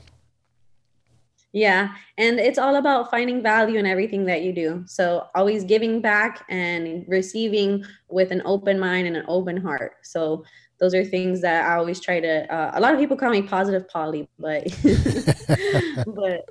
Yeah. 1.57 1.95
And 2.19 2.39
it's 2.39 2.59
all 2.59 2.77
about 2.77 3.11
finding 3.11 3.43
value 3.43 3.79
in 3.79 3.87
everything 3.87 4.27
that 4.27 4.43
you 4.43 4.53
do. 4.53 4.85
So 4.87 5.27
always 5.35 5.65
giving 5.65 6.03
back 6.03 6.45
and 6.51 7.03
receiving 7.09 7.83
with 8.11 8.31
an 8.31 8.43
open 8.45 8.79
mind 8.79 9.07
and 9.07 9.17
an 9.17 9.25
open 9.27 9.57
heart. 9.57 9.95
So 10.03 10.45
those 10.81 10.95
are 10.95 11.03
things 11.03 11.41
that 11.41 11.65
I 11.65 11.77
always 11.77 11.99
try 11.99 12.21
to. 12.21 12.55
Uh, 12.55 12.73
a 12.75 12.81
lot 12.83 12.93
of 12.93 13.01
people 13.01 13.17
call 13.17 13.31
me 13.31 13.41
positive 13.41 13.89
Polly, 13.89 14.29
but 14.39 14.65
but 16.07 16.45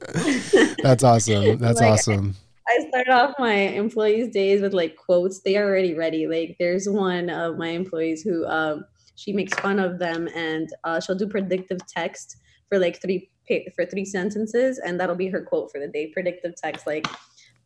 that's 0.81 1.03
awesome. 1.03 1.59
That's 1.59 1.81
like, 1.81 1.91
awesome. 1.91 2.33
I 2.67 2.87
start 2.89 3.09
off 3.09 3.35
my 3.37 3.53
employees' 3.53 4.33
days 4.33 4.59
with 4.59 4.73
like 4.73 4.95
quotes. 4.95 5.41
They 5.41 5.55
are 5.55 5.67
already 5.67 5.93
ready. 5.93 6.25
Like 6.25 6.55
there's 6.59 6.89
one 6.89 7.29
of 7.29 7.59
my 7.59 7.67
employees 7.67 8.23
who 8.23 8.43
um, 8.47 8.85
she 9.13 9.33
makes 9.33 9.53
fun 9.59 9.77
of 9.77 9.99
them, 9.99 10.27
and 10.29 10.67
uh, 10.83 10.99
she'll 10.99 11.13
do 11.13 11.27
predictive 11.27 11.85
text 11.85 12.37
for 12.69 12.79
like 12.79 12.99
three 12.99 13.29
for 13.75 13.85
three 13.85 14.05
sentences, 14.05 14.79
and 14.79 14.99
that'll 14.99 15.15
be 15.15 15.27
her 15.29 15.41
quote 15.41 15.71
for 15.71 15.79
the 15.79 15.87
day. 15.87 16.07
Predictive 16.07 16.55
text 16.55 16.87
like 16.87 17.07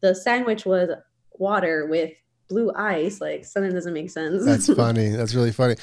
the 0.01 0.15
sandwich 0.15 0.65
was 0.65 0.89
water 1.37 1.87
with 1.87 2.13
blue 2.49 2.71
ice. 2.75 3.21
Like 3.21 3.45
something 3.45 3.71
doesn't 3.71 3.93
make 3.93 4.09
sense. 4.09 4.43
That's 4.43 4.73
funny. 4.75 5.09
That's 5.09 5.33
really 5.33 5.51
funny. 5.51 5.75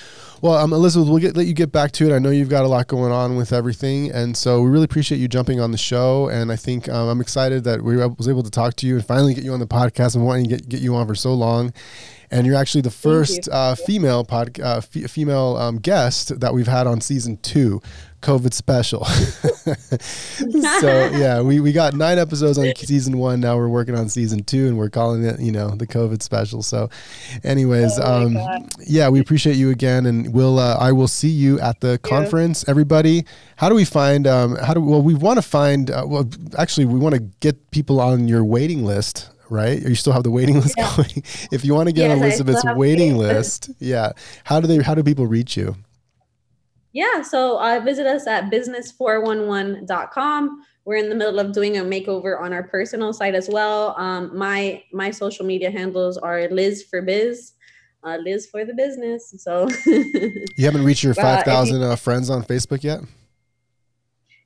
Well, 0.43 0.55
um, 0.55 0.73
Elizabeth, 0.73 1.09
we'll 1.09 1.19
get 1.19 1.37
let 1.37 1.47
you 1.47 1.55
get 1.55 1.73
back 1.73 1.93
to 1.93 2.11
it. 2.11 2.15
I 2.15 2.19
know 2.19 2.31
you've 2.31 2.51
got 2.51 2.65
a 2.65 2.69
lot 2.69 2.89
going 2.89 3.13
on 3.13 3.37
with 3.37 3.53
everything, 3.53 4.11
and 4.11 4.37
so 4.37 4.61
we 4.61 4.69
really 4.69 4.85
appreciate 4.85 5.19
you 5.19 5.29
jumping 5.29 5.61
on 5.61 5.71
the 5.71 5.79
show. 5.79 6.29
And 6.29 6.53
I 6.53 6.57
think 6.57 6.89
um, 6.89 7.09
I'm 7.09 7.21
excited 7.21 7.65
that 7.65 7.83
we 7.83 7.97
was 7.97 8.29
able 8.29 8.43
to 8.43 8.51
talk 8.51 8.75
to 8.77 8.87
you 8.87 8.97
and 8.97 9.07
finally 9.07 9.33
get 9.33 9.45
you 9.45 9.53
on 9.53 9.61
the 9.61 9.67
podcast 9.67 10.15
and 10.15 10.27
wanting 10.27 10.45
to 10.45 10.51
get 10.51 10.69
get 10.69 10.81
you 10.81 10.95
on 10.95 11.07
for 11.07 11.15
so 11.15 11.33
long. 11.33 11.73
And 12.29 12.45
you're 12.45 12.57
actually 12.57 12.81
the 12.81 12.91
first 12.91 13.49
uh, 13.53 13.77
female 13.77 14.25
pod, 14.25 14.59
uh, 14.59 14.79
f- 14.79 15.09
female 15.09 15.57
um, 15.57 15.79
guest 15.79 16.41
that 16.41 16.53
we've 16.53 16.67
had 16.67 16.89
on 16.89 17.01
season 17.01 17.37
two. 17.37 17.81
COVID 18.27 18.53
special. 18.53 19.05
so 20.81 20.89
yeah, 21.17 21.41
we, 21.41 21.61
we 21.61 21.71
got 21.71 21.95
nine 21.95 22.19
episodes 22.19 22.59
on 22.59 22.75
season 22.75 23.19
one. 23.19 23.39
Now 23.39 23.57
we're 23.57 23.69
working 23.69 23.97
on 23.97 24.09
season 24.09 24.43
two, 24.43 24.67
and 24.67 24.77
we're 24.77 24.91
calling 24.91 25.25
it 25.25 25.39
you 25.39 25.53
know 25.53 25.71
the 25.71 25.87
COVID 25.87 26.23
special. 26.23 26.62
So, 26.62 26.91
anyways, 27.45 27.99
oh 28.01 28.27
um, 28.27 28.69
yeah, 28.85 29.09
we 29.09 29.21
appreciate 29.21 29.55
you 29.55 29.71
again, 29.71 30.07
and 30.07 30.35
we'll 30.35 30.59
uh, 30.59 30.77
I 30.77 30.91
will 30.91 31.07
see 31.07 31.29
you 31.29 31.61
at 31.61 31.81
the 31.81 31.99
conference. 31.99 32.69
Everybody, 32.69 33.25
how 33.57 33.69
do 33.69 33.77
we 33.77 33.85
find? 33.85 34.27
Um, 34.27 34.57
how 34.57 34.75
do 34.75 34.81
well 34.81 35.03
we 35.03 35.15
want 35.15 35.39
to 35.39 35.43
find? 35.43 35.91
Uh, 35.91 36.05
well, 36.07 36.29
actually, 36.59 36.87
we 36.87 36.99
want 36.99 37.15
to 37.15 37.21
get 37.39 37.71
people 37.71 38.01
on 38.01 38.27
your 38.27 38.45
waiting 38.45 38.85
list 38.85 39.31
right? 39.49 39.81
You 39.81 39.95
still 39.95 40.12
have 40.12 40.25
the 40.25 40.31
waiting 40.33 40.57
list 40.61 40.75
yeah. 40.77 40.93
going? 40.97 41.23
if 41.53 41.65
you 41.65 41.73
want 41.73 41.89
to 41.89 41.93
get 41.93 42.09
yes, 42.09 42.17
on 42.17 42.25
Elizabeth's 42.25 42.65
waiting 42.75 43.17
list, 43.17 43.71
yeah. 43.79 44.11
How 44.43 44.61
do 44.61 44.67
they? 44.67 44.83
How 44.83 44.97
do 44.97 45.05
people 45.05 45.29
reach 45.29 45.57
you? 45.57 45.77
Yeah, 46.97 47.21
so 47.21 47.59
uh, 47.59 47.81
visit 47.81 48.07
us 48.07 48.27
at 48.27 48.51
business411.com. 48.51 50.65
We're 50.87 50.97
in 50.97 51.11
the 51.11 51.15
middle 51.15 51.39
of 51.39 51.53
doing 51.53 51.77
a 51.77 51.83
makeover 51.83 52.41
on 52.41 52.55
our 52.55 52.63
personal 52.63 53.13
site 53.13 53.35
as 53.35 53.51
well. 53.51 53.95
Um, 53.99 54.35
my 54.35 54.83
my 54.95 55.11
social 55.11 55.45
media 55.45 55.71
handles 55.71 56.17
are 56.17 56.49
Liz 56.49 56.85
for 56.85 57.03
Biz, 57.03 57.53
uh, 58.03 58.17
Liz 58.25 58.47
for 58.47 58.65
the 58.65 58.73
business. 58.73 59.35
So 59.37 59.69
you 59.85 60.65
haven't 60.65 60.85
reached 60.85 61.03
your 61.03 61.13
five 61.15 61.45
thousand 61.45 61.83
uh, 61.83 61.97
friends 61.97 62.31
on 62.31 62.43
Facebook 62.43 62.83
yet. 62.83 63.03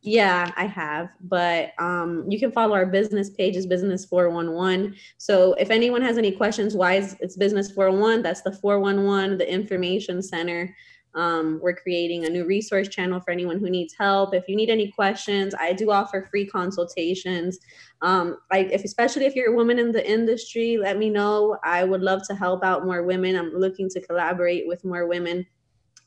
Yeah, 0.02 0.50
I 0.56 0.66
have, 0.66 1.10
but 1.20 1.70
um, 1.78 2.24
you 2.28 2.40
can 2.40 2.50
follow 2.50 2.74
our 2.74 2.86
business 2.86 3.30
page 3.30 3.54
is 3.54 3.66
business 3.66 4.04
411. 4.06 4.96
So 5.18 5.52
if 5.52 5.70
anyone 5.70 6.02
has 6.02 6.18
any 6.18 6.32
questions, 6.32 6.74
why 6.74 6.94
is 6.94 7.16
it's 7.20 7.36
business 7.36 7.70
411? 7.70 8.22
That's 8.22 8.40
the 8.40 8.50
411, 8.50 9.36
the 9.36 9.48
information 9.48 10.22
center. 10.22 10.74
Um, 11.14 11.58
we're 11.62 11.74
creating 11.74 12.24
a 12.24 12.30
new 12.30 12.46
resource 12.46 12.88
channel 12.88 13.20
for 13.20 13.30
anyone 13.30 13.58
who 13.58 13.68
needs 13.68 13.94
help. 13.98 14.32
If 14.34 14.48
you 14.48 14.54
need 14.54 14.70
any 14.70 14.92
questions, 14.92 15.54
I 15.58 15.72
do 15.72 15.90
offer 15.90 16.28
free 16.30 16.46
consultations. 16.46 17.58
Um, 18.02 18.38
if, 18.52 18.84
especially 18.84 19.26
if 19.26 19.34
you're 19.34 19.52
a 19.52 19.56
woman 19.56 19.78
in 19.78 19.92
the 19.92 20.08
industry, 20.08 20.78
let 20.78 20.98
me 20.98 21.10
know. 21.10 21.58
I 21.64 21.84
would 21.84 22.02
love 22.02 22.22
to 22.28 22.34
help 22.34 22.62
out 22.62 22.84
more 22.84 23.02
women. 23.02 23.36
I'm 23.36 23.52
looking 23.52 23.88
to 23.90 24.00
collaborate 24.00 24.68
with 24.68 24.84
more 24.84 25.06
women. 25.06 25.46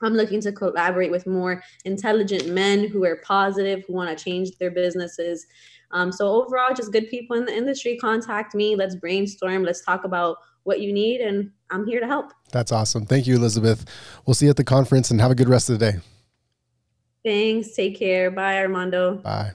I'm 0.02 0.14
looking 0.14 0.42
to 0.42 0.52
collaborate 0.52 1.12
with 1.12 1.28
more 1.28 1.64
intelligent 1.86 2.50
men 2.50 2.88
who 2.88 3.06
are 3.06 3.18
positive, 3.18 3.84
who 3.86 3.94
want 3.94 4.18
to 4.18 4.24
change 4.24 4.58
their 4.58 4.72
businesses. 4.72 5.46
Um, 5.92 6.12
so 6.12 6.28
overall, 6.28 6.74
just 6.74 6.92
good 6.92 7.08
people 7.10 7.38
in 7.38 7.46
the 7.46 7.56
industry. 7.56 7.98
Contact 7.98 8.56
me. 8.56 8.76
Let's 8.76 8.96
brainstorm. 8.96 9.64
Let's 9.64 9.86
talk 9.86 10.04
about 10.04 10.38
what 10.64 10.80
you 10.80 10.94
need, 10.94 11.22
and 11.22 11.52
I'm 11.74 11.88
here 11.88 12.00
to 12.00 12.08
help. 12.08 12.32
That's 12.52 12.72
awesome. 12.72 13.06
Thank 13.06 13.26
you, 13.26 13.36
Elizabeth. 13.36 13.84
We'll 14.26 14.36
see 14.36 14.46
you 14.46 14.52
at 14.52 14.58
the 14.58 14.64
conference 14.64 15.10
and 15.10 15.20
have 15.20 15.32
a 15.32 15.36
good 15.36 15.50
rest 15.50 15.70
of 15.70 15.80
the 15.80 15.92
day. 15.92 15.98
Thanks. 17.26 17.76
Take 17.76 17.98
care. 17.98 18.30
Bye, 18.30 18.60
Armando. 18.60 19.16
Bye. 19.16 19.54